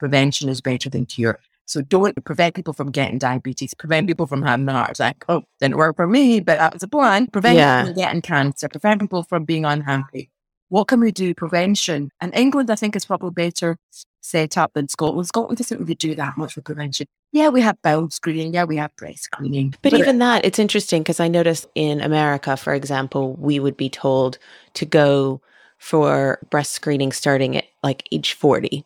[0.00, 1.38] Prevention is better than cure.
[1.64, 5.24] So don't prevent people from getting diabetes, prevent people from having a heart attack.
[5.28, 7.28] Oh, didn't work for me, but that was a plan.
[7.28, 7.82] Prevent Yeah.
[7.82, 10.30] people from getting cancer, prevent people from being unhappy.
[10.72, 11.34] What can we do?
[11.34, 12.08] Prevention.
[12.18, 13.76] And England, I think, is probably better
[14.22, 15.28] set up than Scotland.
[15.28, 17.06] Scotland doesn't really do that much for prevention.
[17.30, 18.54] Yeah, we have bowel screening.
[18.54, 19.74] Yeah, we have breast screening.
[19.82, 23.90] But even that, it's interesting because I noticed in America, for example, we would be
[23.90, 24.38] told
[24.72, 25.42] to go
[25.76, 28.82] for breast screening starting at like age 40.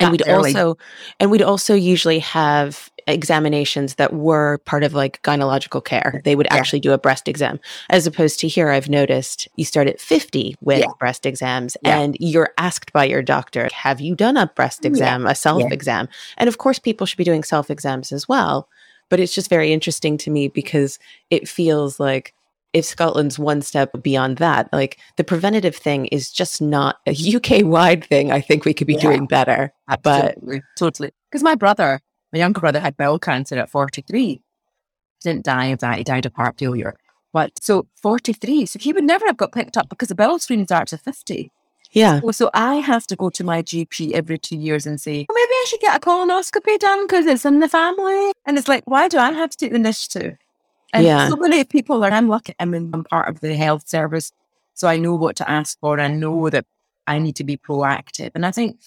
[0.00, 0.54] And we'd early.
[0.54, 0.78] also
[1.18, 6.46] and we'd also usually have examinations that were part of like gynecological care they would
[6.50, 6.56] yeah.
[6.56, 7.58] actually do a breast exam
[7.88, 10.86] as opposed to here i've noticed you start at 50 with yeah.
[10.98, 15.26] breast exams and you're asked by your doctor have you done a breast mm, exam
[15.26, 18.68] a self exam and of course people should be doing self exams as well
[19.08, 20.98] but it's just very interesting to me because
[21.30, 22.34] it feels like
[22.72, 27.64] if Scotland's one step beyond that, like the preventative thing is just not a UK
[27.64, 28.30] wide thing.
[28.30, 29.72] I think we could be yeah, doing better.
[29.88, 30.58] Absolutely.
[30.58, 31.10] But totally.
[31.30, 32.00] Because my brother,
[32.32, 34.20] my younger brother, had bowel cancer at 43.
[34.26, 34.42] He
[35.20, 35.98] didn't die of that.
[35.98, 36.94] He died of heart failure.
[37.32, 38.66] But so 43.
[38.66, 41.50] So he would never have got picked up because the bowel screening starts at 50.
[41.92, 42.20] Yeah.
[42.20, 45.34] So, so, I have to go to my GP every two years and say, well,
[45.34, 48.30] maybe I should get a colonoscopy done because it's in the family.
[48.46, 50.36] And it's like, why do I have to take the initiative?
[50.92, 51.28] And yeah.
[51.28, 54.32] so many people are, I'm lucky, I'm, in, I'm part of the health service.
[54.74, 56.00] So I know what to ask for.
[56.00, 56.66] I know that
[57.06, 58.30] I need to be proactive.
[58.34, 58.80] And I think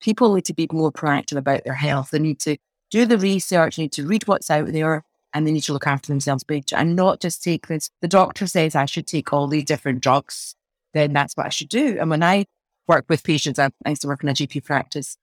[0.00, 2.10] people need to be more proactive about their health.
[2.10, 2.56] They need to
[2.90, 5.86] do the research, they need to read what's out there, and they need to look
[5.86, 7.90] after themselves big and not just take this.
[8.00, 10.56] The doctor says I should take all these different drugs,
[10.92, 11.96] then that's what I should do.
[12.00, 12.46] And when I
[12.88, 15.16] work with patients, I, I used to work in a GP practice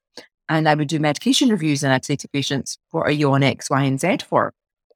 [0.50, 3.44] and I would do medication reviews and I'd say to patients, what are you on
[3.44, 4.54] X, Y, and Z for?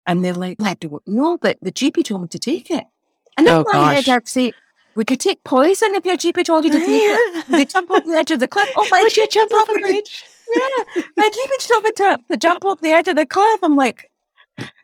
[0.07, 2.85] And they're like, I don't know, but the GP told me to take it.
[3.37, 4.53] And then oh, my head, I'd say,
[4.95, 7.45] we could take poison if your GP told you to take it.
[7.49, 8.69] They jump off the edge of the cliff.
[8.75, 9.01] Oh my!
[9.01, 10.23] Would you jump off the bridge?
[10.55, 13.59] yeah, my GP told me to, to jump off the edge of the cliff.
[13.63, 14.11] I'm like,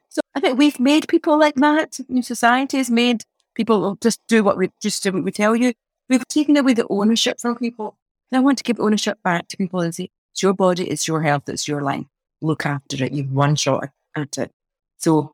[0.08, 2.00] so I think we've made people like that.
[2.08, 5.74] New society has made people just do what we just do what we tell you.
[6.10, 7.98] We've taken away the ownership from people.
[8.32, 11.08] And I want to give ownership back to people and say, it's your body, it's
[11.08, 12.06] your health, it's your life.
[12.42, 13.12] Look after it.
[13.12, 14.52] You've one shot at it.
[14.98, 15.34] So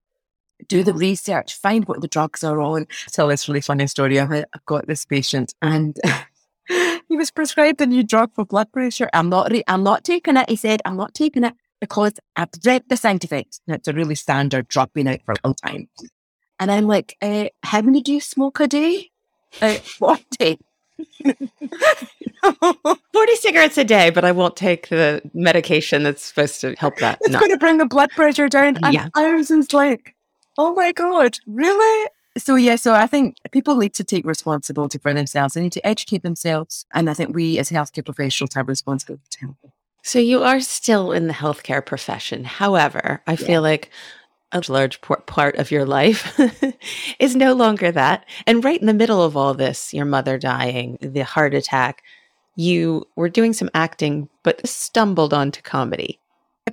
[0.67, 2.87] do the research, find what the drugs are on.
[3.11, 4.19] Tell this really funny story.
[4.19, 5.97] I've, I've got this patient and
[6.67, 9.09] he was prescribed a new drug for blood pressure.
[9.13, 10.49] I'm not, re- I'm not taking it.
[10.49, 13.59] He said, I'm not taking it because I've read the side effects.
[13.67, 15.89] And it's a really standard drug been out for a long time.
[16.59, 19.11] And I'm like, uh, how many do you smoke a day?
[19.61, 20.59] Uh, 40.
[23.13, 27.19] 40 cigarettes a day, but I won't take the medication that's supposed to help that.
[27.21, 27.39] It's no.
[27.39, 28.77] going to bring the blood pressure down.
[28.83, 29.09] And yeah.
[29.15, 30.15] I was just like,
[30.57, 32.09] oh my God, really?
[32.37, 35.53] So, yeah, so I think people need to take responsibility for themselves.
[35.53, 36.85] They need to educate themselves.
[36.93, 39.71] And I think we as healthcare professionals have responsibility to help them.
[40.03, 42.43] So, you are still in the healthcare profession.
[42.43, 43.37] However, I yeah.
[43.37, 43.91] feel like
[44.53, 46.39] a large part of your life
[47.19, 48.25] is no longer that.
[48.45, 52.03] And right in the middle of all this, your mother dying, the heart attack,
[52.55, 56.19] you were doing some acting, but stumbled onto comedy.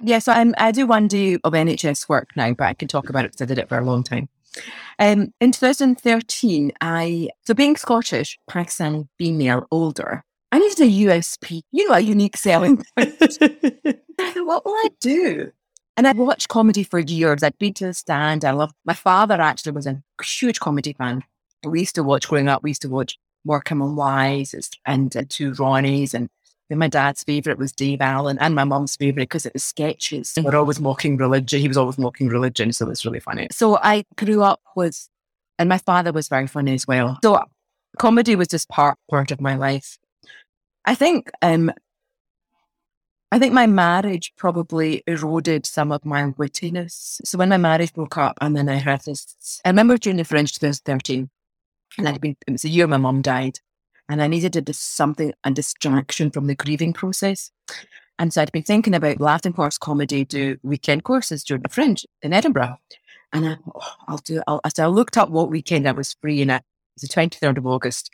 [0.03, 3.09] Yes, yeah, so I do one day of NHS work now, but I can talk
[3.09, 4.29] about it because I did it for a long time.
[4.99, 11.89] Um, in 2013, I, so being Scottish, Pakistani female, older, I needed a USP, you
[11.89, 13.15] know, a unique selling point.
[14.37, 15.53] what will I do?
[16.01, 17.43] And I watched comedy for years.
[17.43, 18.43] I'd been to the stand.
[18.43, 21.23] I love my father actually was a huge comedy fan.
[21.63, 22.63] We used to watch growing up.
[22.63, 24.55] We used to watch Morecambe and Wise
[24.87, 26.15] and uh, Two Ronnies.
[26.15, 26.31] And
[26.71, 30.33] my dad's favourite was Dave Allen and my mum's favourite because it was sketches.
[30.43, 31.61] We're always mocking religion.
[31.61, 32.73] He was always mocking religion.
[32.73, 33.49] So it was really funny.
[33.53, 35.07] So I grew up with,
[35.59, 37.19] and my father was very funny as well.
[37.23, 37.45] So
[37.99, 39.99] comedy was just part, part of my life.
[40.87, 41.71] I think um,
[43.33, 47.21] I think my marriage probably eroded some of my wittiness.
[47.25, 50.25] So when my marriage broke up and then I had this, I remember during the
[50.25, 51.31] Fringe 2013,
[51.99, 53.61] and I'd been, it was the year my mum died,
[54.09, 57.53] and I needed to do something, a distraction from the grieving process.
[58.19, 62.05] And so I'd been thinking about Laughing Horse Comedy, do weekend courses during the Fringe
[62.23, 62.79] in Edinburgh.
[63.33, 66.43] And I, oh, I'll do, I'll, so I looked up what weekend I was free
[66.43, 66.63] and it
[67.01, 68.11] was the 23rd of August.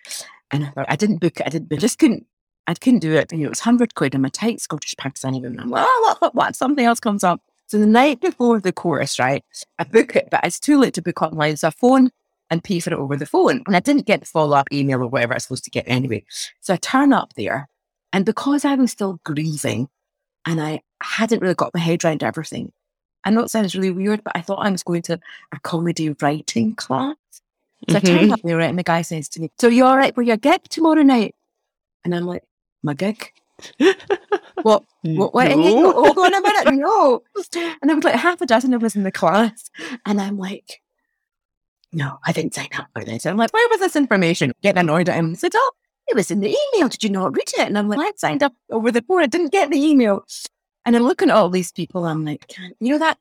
[0.51, 2.27] And I thought, I didn't book it, I didn't, I just couldn't
[2.67, 3.33] I couldn't do it.
[3.33, 5.61] You know, it was 100 quid and my tight Scottish Pakistani woman.
[5.61, 6.57] I'm like, oh, what, what, what?
[6.57, 7.41] Something else comes up.
[7.69, 9.45] So the night before the course, right,
[9.79, 11.57] I book it, but it's too late to book online.
[11.57, 12.11] So I phone
[12.51, 13.63] and pay for it over the phone.
[13.67, 15.85] And I didn't get the follow up email or whatever I was supposed to get
[15.87, 16.25] anyway.
[16.61, 17.69] So I turn up there.
[18.13, 19.89] And because I was still grieving
[20.47, 22.73] and I hadn't really got my head around everything,
[23.25, 25.19] I know it sounds really weird, but I thought I was going to
[25.53, 27.17] a comedy writing class.
[27.89, 27.97] So mm-hmm.
[27.97, 30.15] I turned up there, right, and the guy says to me, So you're all right
[30.15, 31.35] for your gig tomorrow night?
[32.05, 32.45] And I'm like,
[32.87, 33.33] my gig.
[34.63, 34.85] what?
[35.03, 35.35] What?
[35.35, 35.93] Wait, no.
[35.93, 36.75] hold on a minute.
[36.75, 37.23] No.
[37.81, 39.71] And there was like half a dozen of us in the class.
[40.05, 40.81] And I'm like,
[41.93, 43.27] no, I didn't sign up for this.
[43.27, 44.53] I'm like, where was this information?
[44.63, 45.31] Getting annoyed at him.
[45.31, 45.73] He said, oh,
[46.09, 46.89] it was in the email.
[46.89, 47.67] Did you not read it?
[47.67, 49.23] And I'm like, I signed up over the phone.
[49.23, 50.25] I didn't get the email.
[50.85, 52.05] And I'm looking at all these people.
[52.05, 53.19] I'm like, you know that?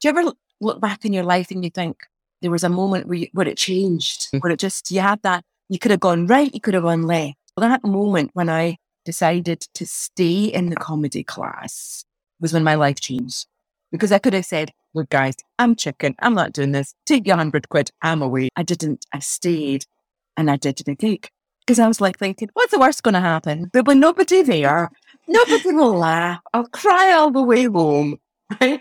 [0.00, 1.98] Do you ever look back in your life and you think
[2.42, 4.42] there was a moment where, you, where it changed, mm.
[4.42, 7.02] where it just, you had that, you could have gone right, you could have gone
[7.02, 7.36] left.
[7.56, 12.04] That moment when I decided to stay in the comedy class
[12.40, 13.46] was when my life changed.
[13.92, 16.14] Because I could have said, look, guys, I'm chicken.
[16.18, 16.94] I'm not doing this.
[17.06, 17.90] Take your hundred quid.
[18.02, 18.50] I'm away.
[18.56, 19.06] I didn't.
[19.12, 19.86] I stayed
[20.36, 21.30] and I did the gig.
[21.60, 23.70] Because I was like thinking, what's the worst going to happen?
[23.72, 24.90] There'll be nobody there.
[25.26, 26.40] Nobody will laugh.
[26.52, 28.18] I'll cry all the way home.
[28.60, 28.80] Right?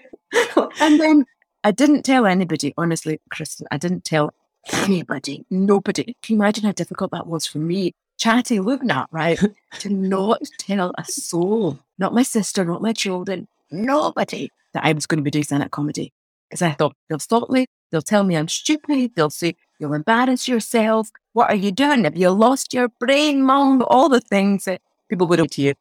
[0.79, 1.25] and then
[1.63, 3.63] I didn't tell anybody, honestly, Kristin.
[3.71, 4.31] I didn't tell
[4.73, 6.15] anybody, nobody.
[6.21, 7.93] Can you imagine how difficult that was for me?
[8.17, 9.39] Chatty Lubna, right?
[9.79, 15.05] to not tell a soul, not my sister, not my children, nobody that I was
[15.05, 16.13] going to be doing stand up comedy.
[16.49, 20.47] Because I thought they'll stop me, they'll tell me I'm stupid, they'll say, You'll embarrass
[20.47, 21.09] yourself.
[21.33, 22.05] What are you doing?
[22.05, 23.83] Have you lost your brain, mom?
[23.87, 25.73] All the things that people would have to you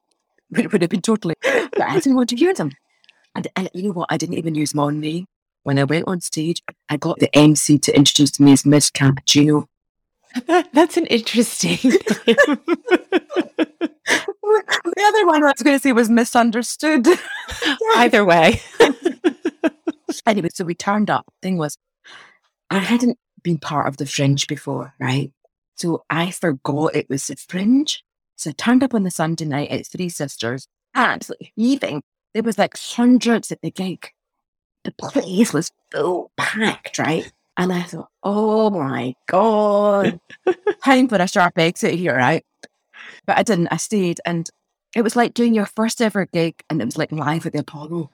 [0.50, 2.72] would, would have been totally, but I didn't want to hear them.
[3.34, 4.08] And, and you know what?
[4.10, 5.26] I didn't even use my name.
[5.62, 9.66] When I went on stage, I got the MC to introduce me as Miss Cappuccino.
[10.72, 11.78] That's an interesting.
[11.82, 12.36] the
[14.98, 17.06] other one I was going to say was misunderstood.
[17.96, 18.60] Either way.
[20.26, 21.32] anyway, so we turned up.
[21.42, 21.78] Thing was,
[22.70, 25.30] I hadn't been part of the fringe before, right?
[25.76, 28.02] So I forgot it was the fringe.
[28.36, 32.02] So I turned up on the Sunday night at Three Sisters, absolutely heaving.
[32.32, 34.08] There was like hundreds at the gig.
[34.82, 37.32] The place was full packed, right?
[37.56, 40.20] And I thought, oh my God,
[40.84, 42.44] time for a sharp exit here, right?
[43.26, 43.68] But I didn't.
[43.68, 44.48] I stayed and
[44.94, 47.60] it was like doing your first ever gig and it was like live at the
[47.60, 48.10] Apollo.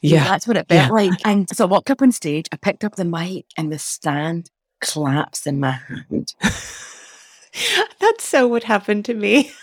[0.00, 0.24] Yeah.
[0.24, 0.88] That's what it felt yeah.
[0.88, 1.20] like.
[1.24, 4.50] And so I walked up on stage, I picked up the mic and the stand
[4.80, 6.34] collapsed in my hand.
[8.00, 9.50] That's so what happened to me.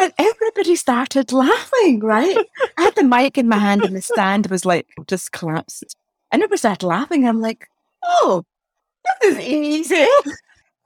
[0.00, 2.38] And everybody started laughing, right?
[2.78, 5.96] I had the mic in my hand and the stand was like just collapsed.
[6.30, 7.28] And everybody started laughing.
[7.28, 7.68] I'm like,
[8.02, 8.42] oh,
[9.22, 10.06] this is easy.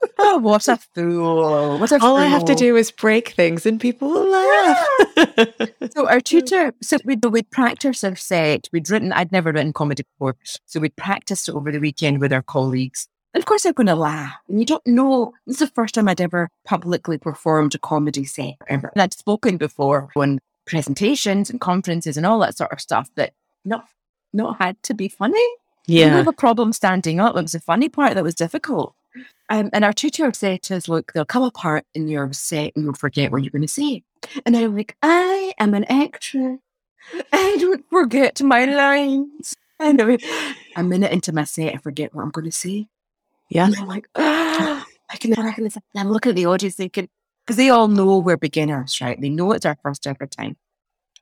[0.19, 1.79] oh, what a fool.
[1.79, 2.15] What a All fool.
[2.17, 4.87] I have to do is break things and people will laugh.
[5.95, 8.69] So our tutor, so we'd, we'd practice our set.
[8.71, 10.35] We'd written, I'd never written comedy before.
[10.65, 13.07] So we'd practiced over the weekend with our colleagues.
[13.33, 14.35] And of course, they're going to laugh.
[14.47, 15.33] And you don't know.
[15.47, 18.91] This is the first time I'd ever publicly performed a comedy set ever.
[18.93, 23.33] And I'd spoken before on presentations and conferences and all that sort of stuff that
[23.65, 23.85] not,
[24.33, 25.47] not had to be funny.
[25.87, 26.07] Yeah.
[26.07, 27.35] I have a problem standing up.
[27.35, 28.93] It was the funny part that was difficult.
[29.49, 32.73] Um, and our tutor said to us, look, they'll come apart part in your set
[32.75, 34.03] and you'll forget what you're going to say.
[34.45, 36.59] And I'm like, I am an actress.
[37.31, 39.55] I don't forget my lines.
[39.79, 40.19] And I mean
[40.75, 42.87] a minute into my set, I forget what I'm going to say.
[43.49, 43.65] Yeah.
[43.65, 45.81] And I'm like, ah, I can, I can listen.
[45.93, 47.07] And I'm looking at the audience thinking,
[47.45, 49.19] because they all know we're beginners, right?
[49.19, 50.57] They know it's our first ever time.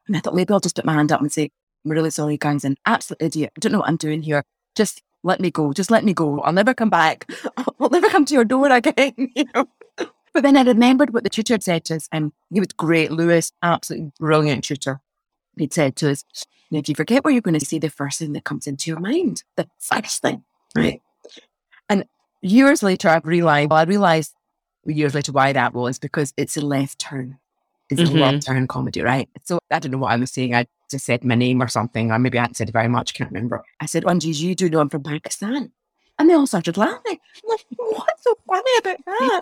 [0.07, 1.51] And I thought maybe I'll just put my hand up and say,
[1.83, 3.51] I'm really sorry, guys, an absolute idiot.
[3.55, 4.43] I don't know what I'm doing here.
[4.75, 5.73] Just let me go.
[5.73, 6.39] Just let me go.
[6.41, 7.29] I'll never come back.
[7.79, 9.13] I'll never come to your door again.
[9.35, 9.67] You know?
[10.33, 13.09] But then I remembered what the tutor had said to us, and he was great.
[13.09, 14.99] Lewis, absolutely brilliant tutor.
[15.57, 16.25] He'd said to us,
[16.71, 18.99] if you forget what you're going to see the first thing that comes into your
[18.99, 20.43] mind, the first thing,
[20.75, 21.01] right?
[21.87, 22.03] And
[22.41, 24.33] years later, I've realized, well, I realized
[24.85, 27.39] years later why that was because it's a left turn.
[27.89, 28.17] It's mm-hmm.
[28.17, 29.29] a left turn comedy, right?
[29.43, 30.53] So I don't know what I was saying.
[30.55, 33.31] I just said my name or something, or maybe I hadn't said very much, can't
[33.31, 33.63] remember.
[33.79, 35.71] I said, Anjis, you do know I'm from Pakistan.
[36.17, 37.19] And they all started laughing.
[37.43, 39.41] I'm like, what's so funny about that?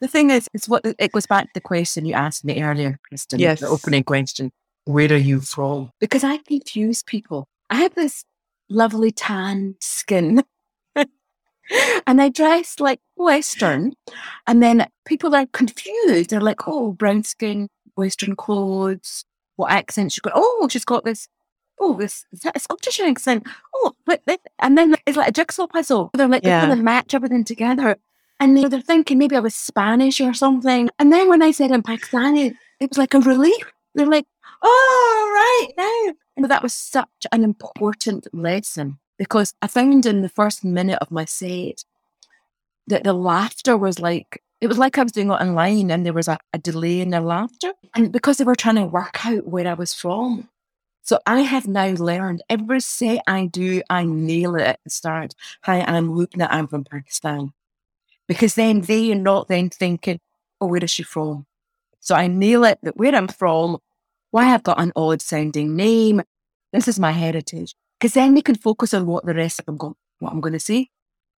[0.00, 2.98] the thing is, it's what it goes back to the question you asked me earlier,
[3.10, 3.38] Kristin.
[3.38, 3.60] Yes.
[3.60, 4.50] The opening question.
[4.84, 5.90] Where are you from?
[6.00, 7.48] Because I confuse people.
[7.68, 8.24] I have this
[8.68, 10.42] lovely tan skin.
[12.06, 13.92] and I dress like Western.
[14.46, 16.30] And then people are confused.
[16.30, 19.24] They're like, oh, brown skin, Western clothes,
[19.56, 20.32] what accent she's got.
[20.34, 21.28] Oh, she's got this.
[21.78, 23.46] Oh, this is that a Scottish accent?
[23.74, 24.22] Oh, but
[24.60, 26.10] and then it's like a jigsaw puzzle.
[26.14, 26.60] They're like yeah.
[26.60, 27.96] they're going to match everything together,
[28.40, 30.88] and they're, they're thinking maybe I was Spanish or something.
[30.98, 33.72] And then when I said I'm Pakistani, it was like a relief.
[33.94, 34.26] They're like,
[34.62, 36.14] oh, right now.
[36.36, 41.10] And that was such an important lesson because I found in the first minute of
[41.10, 41.84] my set
[42.86, 46.12] that the laughter was like it was like I was doing it online and there
[46.12, 47.72] was a, a delay in their laughter.
[47.94, 50.48] And because they were trying to work out where I was from.
[51.02, 55.34] So I have now learned every set I do, I nail it at the start.
[55.62, 57.52] Hi, I'm Lubna, I'm from Pakistan.
[58.26, 60.18] Because then they are not then thinking,
[60.60, 61.46] oh, where is she from?
[62.00, 63.78] So I nail it that where I'm from,
[64.30, 66.22] why I've got an odd sounding name.
[66.72, 67.76] This is my heritage.
[68.00, 70.54] Because then they can focus on what the rest of them go, what I'm going
[70.54, 70.88] to say.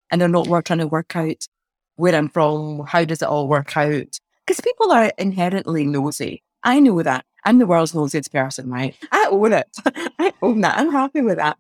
[0.10, 1.46] And they're not trying to work out
[1.98, 4.20] where I'm from, how does it all work out?
[4.46, 6.42] Because people are inherently nosy.
[6.64, 7.26] I know that.
[7.46, 8.96] I'm the world's nosiest person, right?
[9.12, 9.68] I own it.
[10.20, 10.78] I own that.
[10.78, 11.58] I'm happy with that.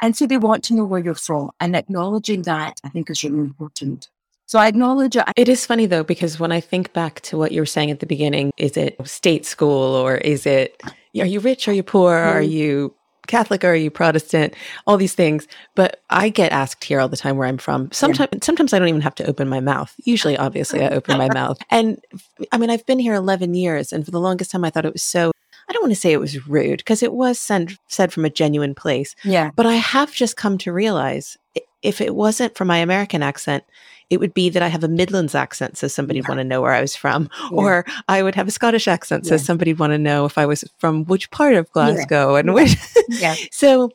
[0.00, 1.50] And so they want to know where you're from.
[1.60, 4.08] And acknowledging that, I think, is really important.
[4.46, 5.24] So I acknowledge it.
[5.36, 8.00] It is funny though, because when I think back to what you were saying at
[8.00, 10.80] the beginning, is it state school or is it,
[11.18, 11.66] are you rich?
[11.68, 12.12] Are you poor?
[12.12, 12.34] Mm.
[12.34, 12.94] Are you
[13.26, 14.54] Catholic or are you Protestant?
[14.86, 15.46] All these things.
[15.74, 17.90] But I get asked here all the time where I'm from.
[17.92, 18.38] Sometimes, yeah.
[18.42, 19.94] sometimes I don't even have to open my mouth.
[20.04, 21.58] Usually, obviously, I open my mouth.
[21.70, 22.00] And
[22.52, 24.92] I mean, I've been here 11 years, and for the longest time, I thought it
[24.92, 25.32] was so.
[25.68, 28.30] I don't want to say it was rude because it was sent, said from a
[28.30, 29.14] genuine place.
[29.24, 29.50] Yeah.
[29.56, 31.38] But I have just come to realize
[31.84, 33.62] if it wasn't for my American accent,
[34.10, 36.28] it would be that I have a Midlands accent, so somebody'd yeah.
[36.28, 37.48] want to know where I was from, yeah.
[37.52, 39.40] or I would have a Scottish accent, so yeah.
[39.40, 42.76] somebody'd want to know if I was from which part of Glasgow and which.
[43.08, 43.34] yeah.
[43.50, 43.90] so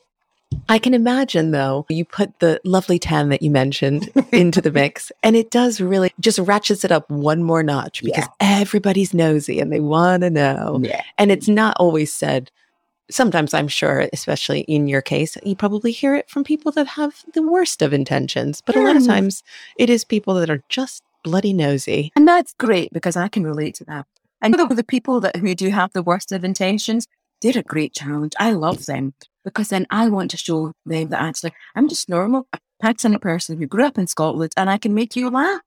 [0.68, 5.12] I can imagine though, you put the lovely tan that you mentioned into the mix,
[5.22, 9.72] and it does really just ratchets it up one more notch because everybody's nosy and
[9.72, 10.82] they want to know.
[11.18, 12.50] And it's not always said
[13.10, 17.22] sometimes I'm sure, especially in your case, you probably hear it from people that have
[17.34, 18.62] the worst of intentions.
[18.64, 19.42] But a lot of times
[19.76, 22.12] it is people that are just bloody nosy.
[22.16, 24.06] And that's great because I can relate to that.
[24.40, 27.06] And the, the people that who do have the worst of intentions,
[27.42, 28.32] they're a great challenge.
[28.38, 32.46] I love them because then I want to show them that actually I'm just normal,
[32.52, 35.60] a Pakistani person who grew up in Scotland and I can make you laugh.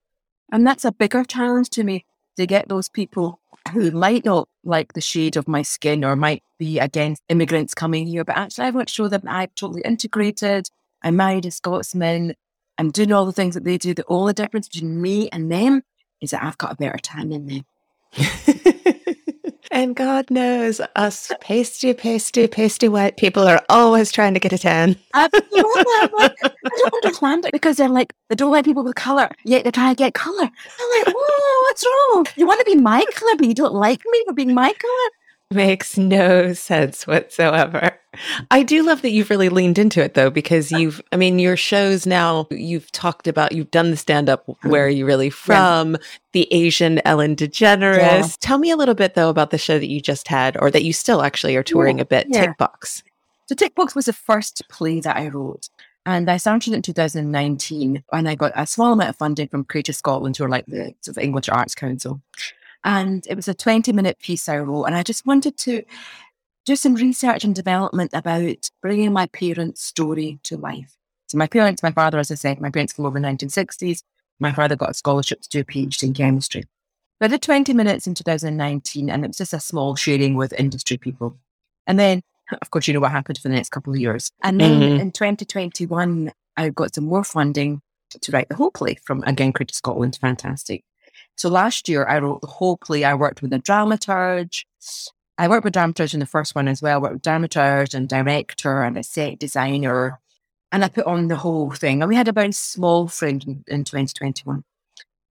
[0.52, 2.06] And that's a bigger challenge to me
[2.38, 3.40] to get those people
[3.72, 8.08] who might not like the shade of my skin or might be against immigrants coming
[8.08, 10.70] here, but actually I want to show them I'm totally integrated.
[11.02, 12.36] I'm married a Scotsman.
[12.78, 13.94] I'm doing all the things that they do.
[13.94, 15.84] The only difference between me and them
[16.22, 17.66] is that I've got a better tan than them.
[19.74, 24.58] And God knows us pasty, pasty, pasty white people are always trying to get a
[24.60, 24.96] tan.
[25.16, 29.72] I don't understand it because they're like, they don't like people with color, yet they
[29.72, 30.44] try to get color.
[30.44, 32.28] I'm like, whoa, what's wrong?
[32.36, 35.10] You want to be my color, but you don't like me for being my color?
[35.52, 37.92] Makes no sense whatsoever.
[38.52, 41.58] I do love that you've really leaned into it though, because you've, I mean, your
[41.58, 45.94] shows now, you've talked about, you've done the stand up, where are you really from?
[45.94, 45.98] Yeah.
[46.34, 47.98] The Asian Ellen DeGeneres.
[47.98, 48.28] Yeah.
[48.40, 50.84] Tell me a little bit though about the show that you just had, or that
[50.84, 52.04] you still actually are touring yeah.
[52.04, 52.48] a bit, yeah.
[52.48, 53.04] Tickbox.
[53.46, 55.70] So Tickbox was the first play that I wrote.
[56.06, 59.96] And I started in 2019 and I got a small amount of funding from Creative
[59.96, 62.22] Scotland, who are like the sort of English Arts Council.
[62.84, 64.86] And it was a 20 minute piece I wrote.
[64.86, 65.84] And I just wanted to
[66.66, 70.96] do some research and development about bringing my parents' story to life.
[71.28, 74.04] So, my parents, my father, as I said, my parents came over in the 1960s.
[74.40, 76.64] My father got a scholarship to do a PhD in chemistry.
[77.24, 80.52] So I did 20 minutes in 2019, and it was just a small sharing with
[80.54, 81.38] industry people.
[81.88, 82.22] And then,
[82.62, 84.32] of course, you know what happened for the next couple of years.
[84.44, 85.00] And then mm-hmm.
[85.00, 87.82] in 2021, I got some more funding
[88.20, 90.18] to write the whole play from, again, Creative Scotland.
[90.20, 90.84] Fantastic.
[91.36, 93.04] So last year, I wrote the whole play.
[93.04, 94.66] I worked with a dramaturge.
[95.38, 96.96] I worked with dramaturge in the first one as well.
[96.96, 100.20] I worked with dramaturge and director and a set designer.
[100.72, 102.02] And I put on the whole thing.
[102.02, 104.64] And we had a very small friend in, in 2021.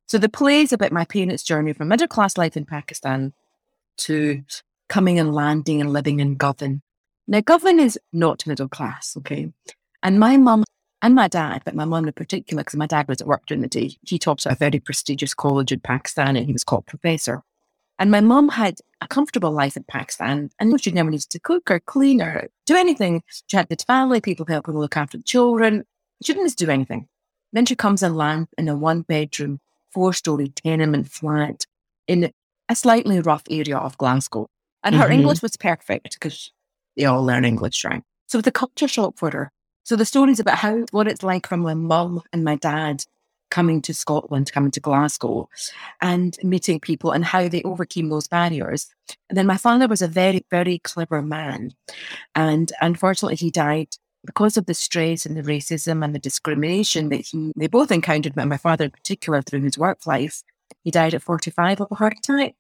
[0.07, 3.33] So the play is about my parents' journey from middle class life in Pakistan
[3.99, 4.43] to
[4.89, 6.83] coming and landing and living in Govan.
[7.26, 9.53] Now, Govan is not middle class, okay?
[10.03, 10.64] And my mum
[11.03, 13.61] and my dad, but my mum in particular, because my dad was at work during
[13.61, 16.86] the day, he taught at a very prestigious college in Pakistan and he was called
[16.86, 17.42] professor.
[17.98, 21.70] And my mum had a comfortable life in Pakistan and she never needed to cook
[21.72, 23.22] or clean or do anything.
[23.48, 25.84] She had the family, people helping her look after the children.
[26.22, 27.09] She didn't do anything.
[27.53, 29.59] Then she comes and lands in a one bedroom,
[29.90, 31.66] four story tenement flat
[32.07, 32.32] in
[32.68, 34.48] a slightly rough area of Glasgow.
[34.84, 35.12] And her mm-hmm.
[35.12, 36.53] English was perfect because
[36.96, 38.03] they all learn English, right?
[38.28, 39.53] So a culture shock for her.
[39.85, 43.05] So the stories about how what it's like from my mum and my dad
[43.53, 45.49] coming to Scotland, coming to Glasgow,
[46.01, 48.89] and meeting people and how they overcame those barriers.
[49.28, 51.72] And then my father was a very, very clever man.
[52.35, 53.89] And unfortunately, he died
[54.24, 58.35] because of the stress and the racism and the discrimination that he they both encountered,
[58.35, 60.43] but my father in particular through his work life.
[60.83, 62.55] He died at 45 of a heart attack.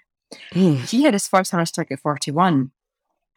[0.52, 0.88] Mm.
[0.88, 2.70] He had his first heart attack at 41.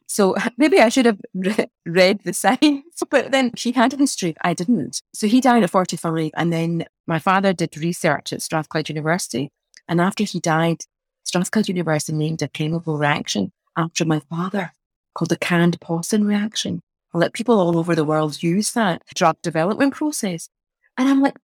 [0.07, 4.35] So maybe I should have re- read the signs, but then he had a history.
[4.41, 5.01] I didn't.
[5.13, 6.31] So he died at 45.
[6.35, 9.51] And then my father did research at Strathclyde University.
[9.87, 10.83] And after he died,
[11.23, 14.71] Strathclyde University named a chemical reaction after my father
[15.13, 16.81] called the Khand Pauson reaction.
[17.13, 20.49] I let people all over the world use that drug development process.
[20.97, 21.37] And I'm like,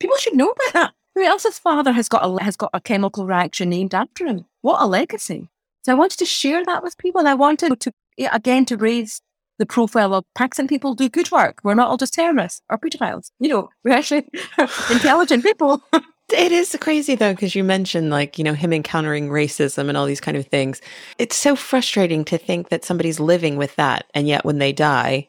[0.00, 0.92] people should know about that.
[1.14, 4.44] Who else's father has got a, has got a chemical reaction named after him?
[4.60, 5.48] What a legacy.
[5.86, 7.20] So I wanted to share that with people.
[7.20, 7.92] And I wanted to,
[8.32, 9.22] again, to raise
[9.60, 11.60] the profile of Pakistan people do good work.
[11.62, 13.30] We're not all just terrorists or pedophiles.
[13.38, 14.28] You know, we're actually
[14.90, 15.82] intelligent people.
[16.36, 20.06] It is crazy though, because you mentioned like, you know, him encountering racism and all
[20.06, 20.80] these kind of things.
[21.18, 24.06] It's so frustrating to think that somebody's living with that.
[24.12, 25.28] And yet when they die,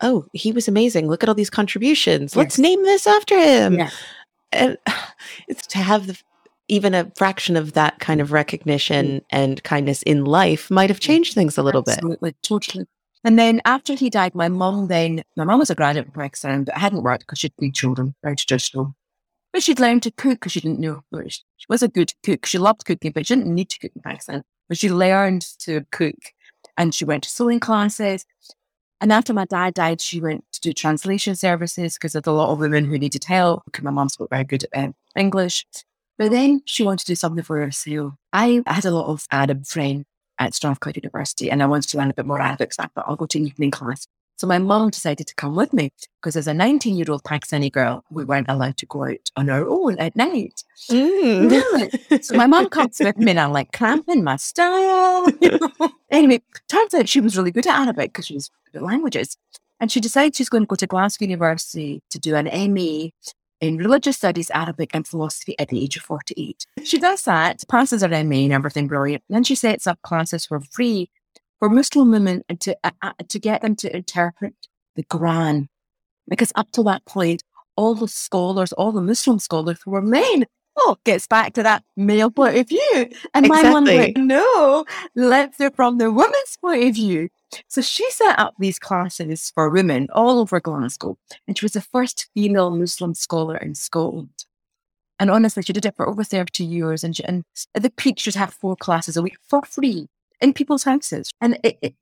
[0.00, 1.06] oh, he was amazing.
[1.06, 2.32] Look at all these contributions.
[2.32, 2.36] Yes.
[2.36, 3.90] Let's name this after him.
[4.52, 4.78] and
[5.48, 6.18] it's to have the,
[6.68, 9.24] even a fraction of that kind of recognition mm.
[9.30, 11.94] and kindness in life might have changed things a little bit.
[11.94, 12.42] Absolutely, bit.
[12.42, 12.86] Totally.
[13.24, 16.64] And then after he died, my mum then, my mum was a graduate in Pakistan,
[16.64, 18.94] but hadn't worked because she'd three children, very traditional.
[19.52, 21.02] But she'd learned to cook because she didn't know.
[21.28, 22.46] She was a good cook.
[22.46, 24.42] She loved cooking, but she didn't need to cook in Pakistan.
[24.68, 26.16] But she learned to cook
[26.76, 28.24] and she went to sewing classes.
[29.00, 32.50] And after my dad died, she went to do translation services because there's a lot
[32.50, 33.62] of women who needed help.
[33.66, 35.66] because My mum spoke very good um, English.
[36.18, 38.14] But then she wanted to do something for herself.
[38.32, 40.04] I had a lot of Arab friends
[40.38, 42.72] at Strathclyde University and I wanted to learn a bit more Arabic.
[42.72, 44.06] So I thought I'll go to an evening class.
[44.36, 47.70] So my mum decided to come with me because as a 19 year old Pakistani
[47.70, 50.64] girl, we weren't allowed to go out on our own at night.
[50.90, 52.24] Mm.
[52.24, 55.28] so my mum comes with me and I'm like cramping my style.
[55.40, 55.90] You know?
[56.10, 59.36] anyway, turns out she was really good at Arabic because she was good at languages.
[59.78, 63.08] And she decided she's going to go to Glasgow University to do an MA
[63.62, 66.66] in religious studies, Arabic, and philosophy at the age of 48.
[66.82, 69.22] She does that, passes her MA and everything brilliant.
[69.30, 71.08] Then she sets up classes for free
[71.60, 74.54] for Muslim women and to, uh, uh, to get them to interpret
[74.96, 75.68] the Quran.
[76.28, 77.44] Because up to that point,
[77.76, 80.44] all the scholars, all the Muslim scholars were men.
[80.76, 83.10] Oh, gets back to that male point of view.
[83.32, 83.46] And exactly.
[83.46, 84.84] my mum went, no,
[85.14, 87.28] let's do from the woman's point of view.
[87.68, 91.16] So she set up these classes for women all over Glasgow.
[91.46, 94.44] And she was the first female Muslim scholar in Scotland.
[95.18, 97.04] And honestly, she did it for over 30 years.
[97.04, 97.44] And, she, and
[97.74, 100.08] at the peak, she'd have four classes a week for free
[100.40, 101.30] in people's houses.
[101.40, 101.94] And it, it,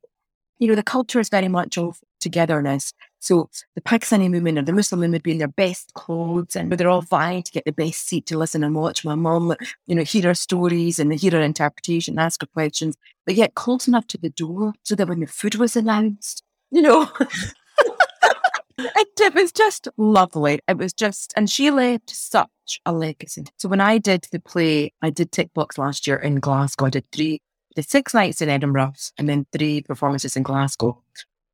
[0.59, 2.93] you know, the culture is very much of togetherness.
[3.21, 6.73] So the Pakistani women or the Muslim women would be in their best clothes and
[6.73, 9.55] they're all vying to get the best seat to listen and watch my mum,
[9.87, 12.97] you know, hear her stories and hear her interpretation, ask her questions,
[13.27, 16.83] but yet close enough to the door so that when the food was announced, you
[16.83, 17.09] know,
[18.79, 20.61] it, was just lovely.
[20.67, 23.45] It was just, and she left such a legacy.
[23.59, 26.87] So when I did the play, I did Tick Box last year in Glasgow.
[26.87, 27.41] I did three
[27.77, 31.03] the six nights in Edinburgh and then three performances in Glasgow.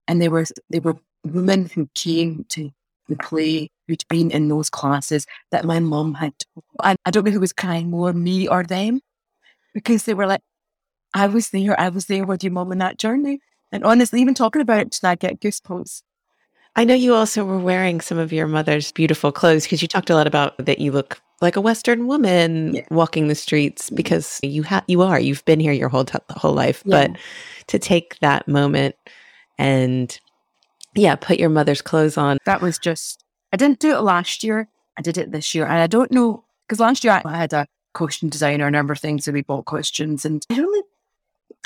[0.09, 0.97] And there were they were
[1.33, 2.71] women who came to
[3.09, 6.33] the play who'd been in those classes that my mum had.
[6.81, 9.01] I, I don't know who was crying more, me or them,
[9.75, 10.43] because they were like,
[11.15, 13.41] I was there, I was there with your mum on that journey.
[13.73, 16.03] And honestly, even talking about it I get goosebumps.
[16.77, 20.11] I know you also were wearing some of your mother's beautiful clothes because you talked
[20.11, 22.87] a lot about that you look like a Western woman yeah.
[22.91, 23.97] walking the streets mm-hmm.
[23.97, 27.09] because you have you are you've been here your whole t- whole life, yeah.
[27.09, 27.21] but
[27.69, 28.95] to take that moment
[29.59, 30.21] and
[30.97, 32.39] yeah, put your mother's clothes on.
[32.47, 33.23] That was just
[33.53, 34.69] I didn't do it last year.
[34.99, 37.67] I did it this year, and I don't know because last year I had a
[37.95, 40.87] costume designer, a number of things, and we bought costumes, and I don't,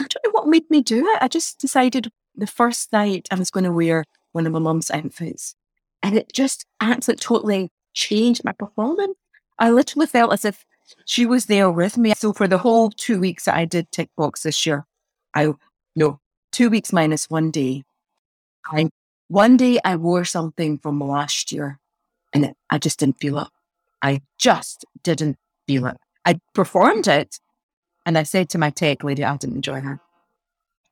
[0.00, 1.18] I don't know what made me do it.
[1.20, 4.90] I just decided the first night I was going to wear one of my mum's
[4.90, 5.54] outfits,
[6.02, 9.16] and it just absolutely totally changed my performance.
[9.58, 10.64] I literally felt as if
[11.04, 12.14] she was there with me.
[12.16, 14.86] So for the whole two weeks that I did Tick Box this year,
[15.34, 15.52] I
[15.94, 16.20] no
[16.52, 17.84] two weeks minus one day.
[18.66, 18.90] I
[19.30, 21.78] one day I wore something from last year,
[22.32, 23.48] and I just didn't feel it.
[24.02, 25.96] I just didn't feel it.
[26.24, 27.38] I performed it,
[28.04, 29.98] and I said to my tech lady, I didn't enjoy that.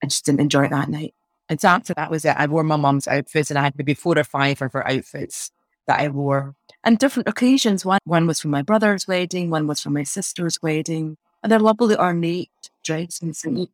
[0.05, 1.15] I just didn't enjoy it that night.
[1.49, 2.37] And so after that was it.
[2.39, 5.51] I wore my mum's outfits, and I had maybe four or five of her outfits
[5.89, 7.85] that I wore and different occasions.
[7.85, 11.17] One, one was for my brother's wedding, one was for my sister's wedding.
[11.43, 12.51] And they're lovely, ornate
[12.85, 13.69] dresses and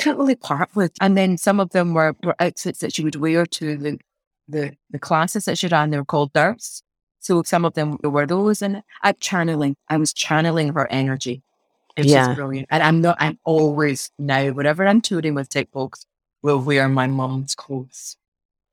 [0.00, 0.92] can't really part with.
[1.00, 3.98] And then some of them were, were outfits that she would wear to the,
[4.48, 5.90] the, the classes that she ran.
[5.90, 6.82] They were called DARS.
[7.20, 8.62] So some of them were those.
[8.62, 11.42] And I'm channeling, I was channeling her energy.
[11.96, 12.34] It's yeah.
[12.34, 12.68] brilliant.
[12.70, 16.06] And I'm not, I'm always now, whenever I'm touring with Tick Box,
[16.42, 18.16] will wear my mom's clothes.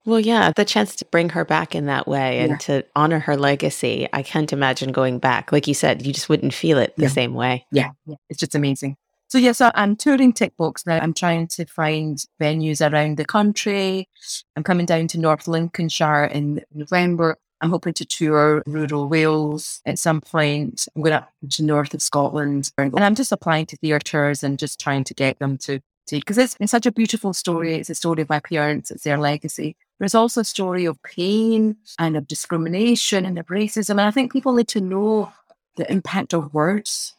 [0.06, 2.58] Well, yeah, the chance to bring her back in that way and yeah.
[2.58, 4.08] to honor her legacy.
[4.14, 5.52] I can't imagine going back.
[5.52, 7.10] Like you said, you just wouldn't feel it the yeah.
[7.10, 7.66] same way.
[7.72, 7.90] Yeah.
[8.06, 8.16] yeah.
[8.30, 8.98] It's just amazing.
[9.28, 11.00] So, yeah, so I'm touring Tick Box now.
[11.00, 14.08] I'm trying to find venues around the country.
[14.56, 17.38] I'm coming down to North Lincolnshire in November.
[17.62, 20.88] I'm hoping to tour rural Wales at some point.
[20.96, 22.72] I'm going up to north of Scotland.
[22.78, 25.80] And I'm just applying to theatres and just trying to get them to
[26.12, 27.76] because it's, it's such a beautiful story.
[27.76, 29.76] It's a story of my parents, it's their legacy.
[30.00, 33.92] There's also a story of pain and of discrimination and of racism.
[33.92, 35.32] And I think people need to know
[35.78, 37.16] the impact of words,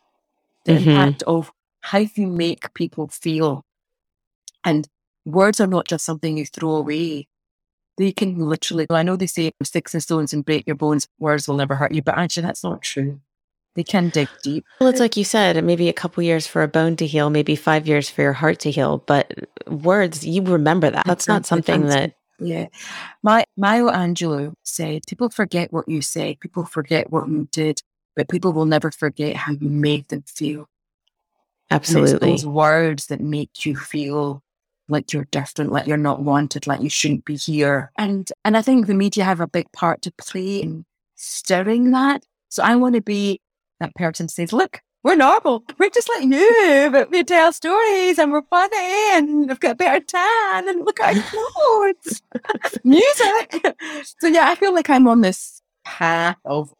[0.65, 0.91] the mm-hmm.
[0.91, 1.53] impact of
[1.87, 3.65] how do you make people feel.
[4.65, 4.89] And
[5.25, 7.29] words are not just something you throw away.
[7.97, 11.47] They can literally, I know they say sticks and stones and break your bones, words
[11.47, 13.21] will never hurt you, but actually that's not true.
[13.77, 14.65] They can dig deep.
[14.81, 17.55] Well, it's like you said, maybe a couple years for a bone to heal, maybe
[17.55, 19.05] five years for your heart to heal.
[19.07, 19.33] But
[19.69, 21.07] words, you remember that.
[21.07, 22.15] That's not something that.
[22.41, 22.67] Yeah.
[23.23, 27.81] My Maya Angelou said, people forget what you say, people forget what you did,
[28.17, 30.69] but people will never forget how you made them feel.
[31.71, 32.31] Absolutely.
[32.31, 34.43] those words that make you feel
[34.89, 37.91] like you're different, like you're not wanted, like you shouldn't be here.
[37.99, 40.85] And and I think the media have a big part to play in
[41.17, 42.25] stirring that.
[42.49, 43.41] So I want to be
[43.81, 45.65] that person says, look, we're normal.
[45.79, 49.75] We're just like you, but we tell stories and we're funny and we've got a
[49.77, 52.23] better tan and look at our clothes.
[52.85, 53.77] Music.
[54.19, 56.73] so yeah, I feel like I'm on this path of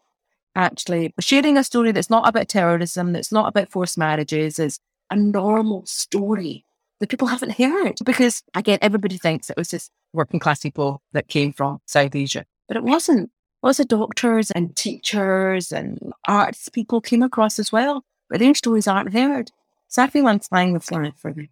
[0.57, 4.81] actually sharing a story that's not about terrorism, that's not about forced marriages, is
[5.11, 6.65] a normal story
[6.99, 7.99] that people haven't heard.
[8.05, 12.45] Because again, everybody thinks it was just working class people that came from South Asia,
[12.69, 13.31] but it wasn't.
[13.63, 18.87] Lots of doctors and teachers and arts people came across as well, but their stories
[18.87, 19.51] aren't heard.
[19.89, 21.49] So I feel I'm flying the flag for them.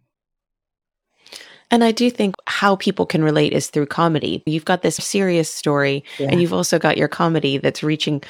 [1.71, 4.43] And I do think how people can relate is through comedy.
[4.45, 6.27] You've got this serious story, yeah.
[6.29, 8.21] and you've also got your comedy that's reaching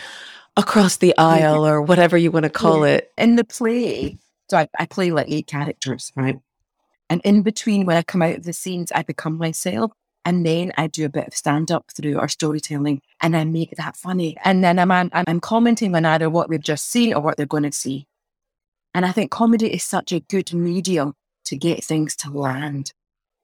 [0.58, 2.95] across the aisle or whatever you want to call yeah.
[2.95, 3.12] it.
[3.18, 4.18] In the play,
[4.49, 6.39] so I, I play like eight characters, right?
[7.10, 9.91] And in between, when I come out of the scenes, I become myself.
[10.28, 13.76] And then I do a bit of stand up through our storytelling and I make
[13.78, 14.36] that funny.
[14.43, 17.45] And then I'm, I'm, I'm commenting on either what we've just seen or what they're
[17.45, 18.08] going to see.
[18.95, 21.14] And I think comedy is such a good medium
[21.45, 22.91] to get things to land.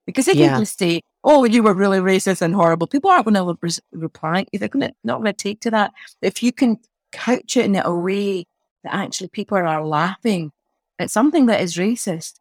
[0.08, 0.56] Because if yeah.
[0.56, 3.72] you just say, oh, you were really racist and horrible, people aren't going to re-
[3.92, 4.46] reply.
[4.52, 5.92] They're gonna, not going to take to that.
[6.24, 6.80] If you can
[7.12, 8.46] couch it in a way
[8.84, 10.52] that actually people are laughing
[11.00, 12.40] at something that is racist,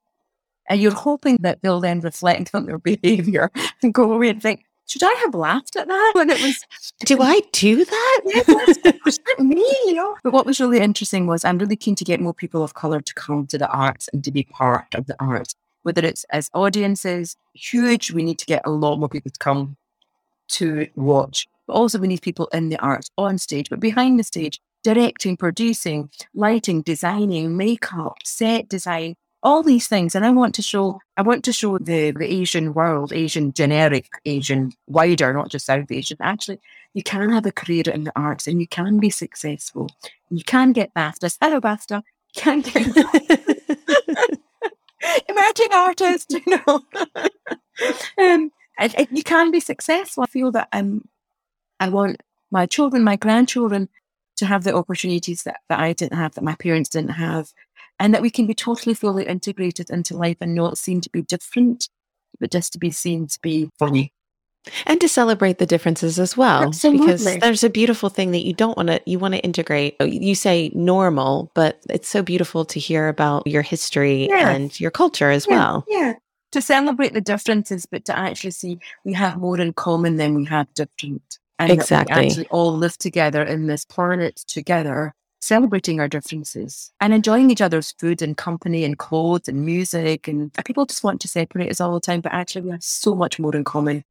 [0.68, 3.50] and you're hoping that they'll then reflect on their behavior
[3.82, 6.64] and go away and think, should I have laughed at that when it was?
[7.04, 8.20] Do I do that?
[9.04, 9.64] was that me?
[9.84, 10.16] You know?
[10.24, 13.00] But what was really interesting was I'm really keen to get more people of color
[13.00, 15.54] to come to the arts and to be part of the arts.
[15.82, 19.76] Whether it's as audiences, huge, we need to get a lot more people to come
[20.48, 21.46] to watch.
[21.70, 25.36] But also we need people in the arts on stage, but behind the stage, directing,
[25.36, 29.14] producing, lighting, designing, makeup, set design,
[29.44, 30.16] all these things.
[30.16, 34.08] And I want to show, I want to show the, the Asian world, Asian generic,
[34.24, 36.16] Asian wider, not just South Asian.
[36.20, 36.58] Actually,
[36.92, 39.88] you can have a career in the arts and you can be successful.
[40.28, 41.38] You can get BAFTAs.
[41.40, 42.02] Hello, BAFTA.
[42.34, 42.74] You can get
[45.28, 46.82] emerging artist, you know.
[48.18, 50.24] um, and, and you can be successful.
[50.24, 51.08] I feel that I'm,
[51.80, 53.88] I want my children, my grandchildren
[54.36, 57.48] to have the opportunities that, that I didn't have, that my parents didn't have,
[57.98, 61.22] and that we can be totally fully integrated into life and not seen to be
[61.22, 61.88] different,
[62.38, 64.12] but just to be seen to be funny.
[64.86, 66.64] And to celebrate the differences as well.
[66.64, 67.06] Absolutely.
[67.06, 69.96] Because there's a beautiful thing that you don't want to, you want to integrate.
[70.00, 74.50] Oh, you say normal, but it's so beautiful to hear about your history yeah.
[74.50, 75.56] and your culture as yeah.
[75.56, 75.84] well.
[75.88, 76.12] Yeah.
[76.52, 80.44] To celebrate the differences, but to actually see we have more in common than we
[80.44, 81.39] have different.
[81.60, 82.18] And exactly.
[82.18, 87.60] we actually all live together in this planet together celebrating our differences and enjoying each
[87.60, 90.28] other's food and company and clothes and music.
[90.28, 93.14] And people just want to separate us all the time, but actually, we have so
[93.14, 94.04] much more in common.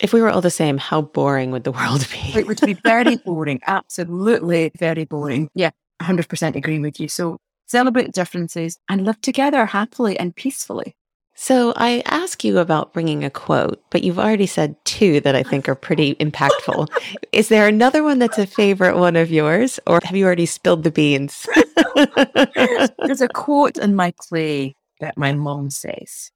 [0.00, 2.38] If we were all the same, how boring would the world be?
[2.38, 3.60] it would be very boring.
[3.66, 5.50] Absolutely very boring.
[5.54, 5.70] Yeah,
[6.00, 7.08] 100% agree with you.
[7.08, 10.94] So celebrate differences and live together happily and peacefully.
[11.40, 15.44] So I ask you about bringing a quote, but you've already said two that I
[15.44, 16.88] think are pretty impactful.
[17.30, 20.82] Is there another one that's a favorite one of yours, or have you already spilled
[20.82, 21.46] the beans?
[21.94, 26.32] There's a quote in my play that my mom says.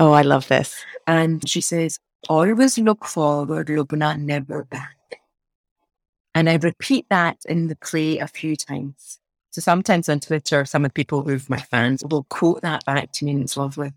[0.00, 0.84] Oh, I love this.
[1.06, 4.96] And she says, always look forward, look not never back.
[6.34, 9.20] And I repeat that in the play a few times.
[9.52, 13.12] So sometimes on Twitter, some of the people who've my fans will quote that back
[13.12, 13.92] to me and it's lovely.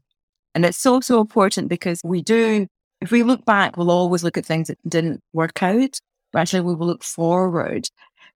[0.55, 2.67] And it's so, so important because we do,
[3.01, 5.99] if we look back, we'll always look at things that didn't work out.
[6.31, 7.87] But actually, we will look forward.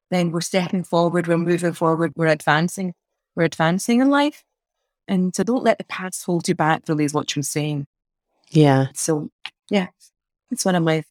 [0.10, 2.94] Then we're stepping forward, we're moving forward, we're advancing,
[3.36, 4.44] we're advancing in life.
[5.08, 7.88] And so don't let the past hold you back, really, is what I'm saying.
[8.50, 8.88] Yeah.
[8.94, 9.30] So,
[9.70, 9.88] yeah,
[10.52, 11.04] it's one of my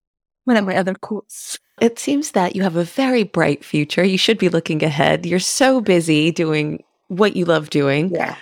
[0.45, 1.59] one of my other quotes.
[1.81, 4.05] It seems that you have a very bright future.
[4.05, 5.27] You should be looking ahead.
[5.27, 8.15] You're so busy doing what you love doing.
[8.15, 8.37] Yeah.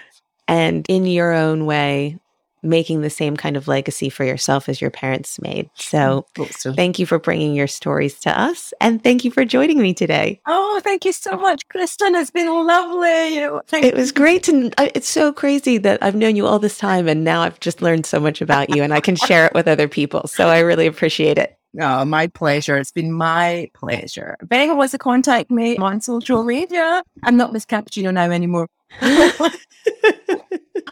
[0.47, 2.19] And in your own way,
[2.65, 5.71] making the same kind of legacy for yourself as your parents made.
[5.75, 9.81] So, so, thank you for bringing your stories to us and thank you for joining
[9.81, 10.41] me today.
[10.47, 12.21] Oh, thank you so much, Kristin.
[12.21, 13.37] It's been lovely.
[13.83, 17.25] it was great to, it's so crazy that I've known you all this time and
[17.25, 19.89] now I've just learned so much about you and I can share it with other
[19.89, 20.27] people.
[20.27, 21.59] So, I really appreciate it.
[21.81, 22.77] Oh, my pleasure.
[22.77, 24.37] It's been my pleasure.
[24.41, 28.69] If anyone wants to contact me on social media, I'm not Miss Cappuccino now anymore.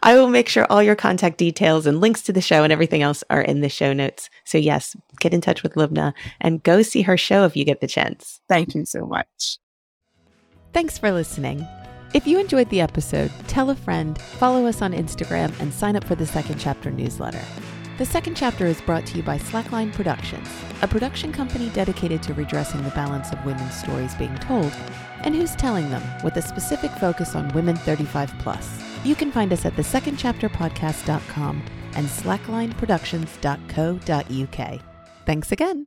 [0.02, 3.02] I will make sure all your contact details and links to the show and everything
[3.02, 4.30] else are in the show notes.
[4.44, 7.80] So, yes, get in touch with Lubna and go see her show if you get
[7.80, 8.40] the chance.
[8.48, 9.58] Thank you so much.
[10.72, 11.66] Thanks for listening.
[12.14, 16.04] If you enjoyed the episode, tell a friend, follow us on Instagram, and sign up
[16.04, 17.42] for the Second Chapter newsletter.
[18.02, 20.48] The Second Chapter is brought to you by Slackline Productions,
[20.82, 24.72] a production company dedicated to redressing the balance of women's stories being told
[25.20, 28.82] and who's telling them with a specific focus on women 35 plus.
[29.04, 31.62] You can find us at thesecondchapterpodcast.com
[31.94, 34.80] and slacklineproductions.co.uk.
[35.24, 35.80] Thanks again.